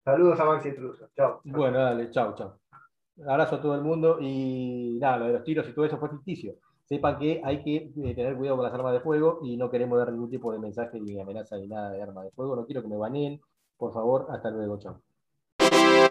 [0.03, 1.09] Saludos a Maxi Intruso.
[1.15, 1.39] Chao.
[1.45, 2.59] Bueno, dale, chao, chao.
[3.25, 6.09] Abrazo a todo el mundo y nada, lo de los tiros y todo eso fue
[6.09, 6.55] ficticio.
[6.83, 9.97] Sepan que hay que eh, tener cuidado con las armas de fuego y no queremos
[9.97, 12.55] dar ningún tipo de mensaje ni amenaza ni nada de arma de fuego.
[12.55, 13.39] No quiero que me baneen.
[13.77, 15.01] Por favor, hasta luego, chao.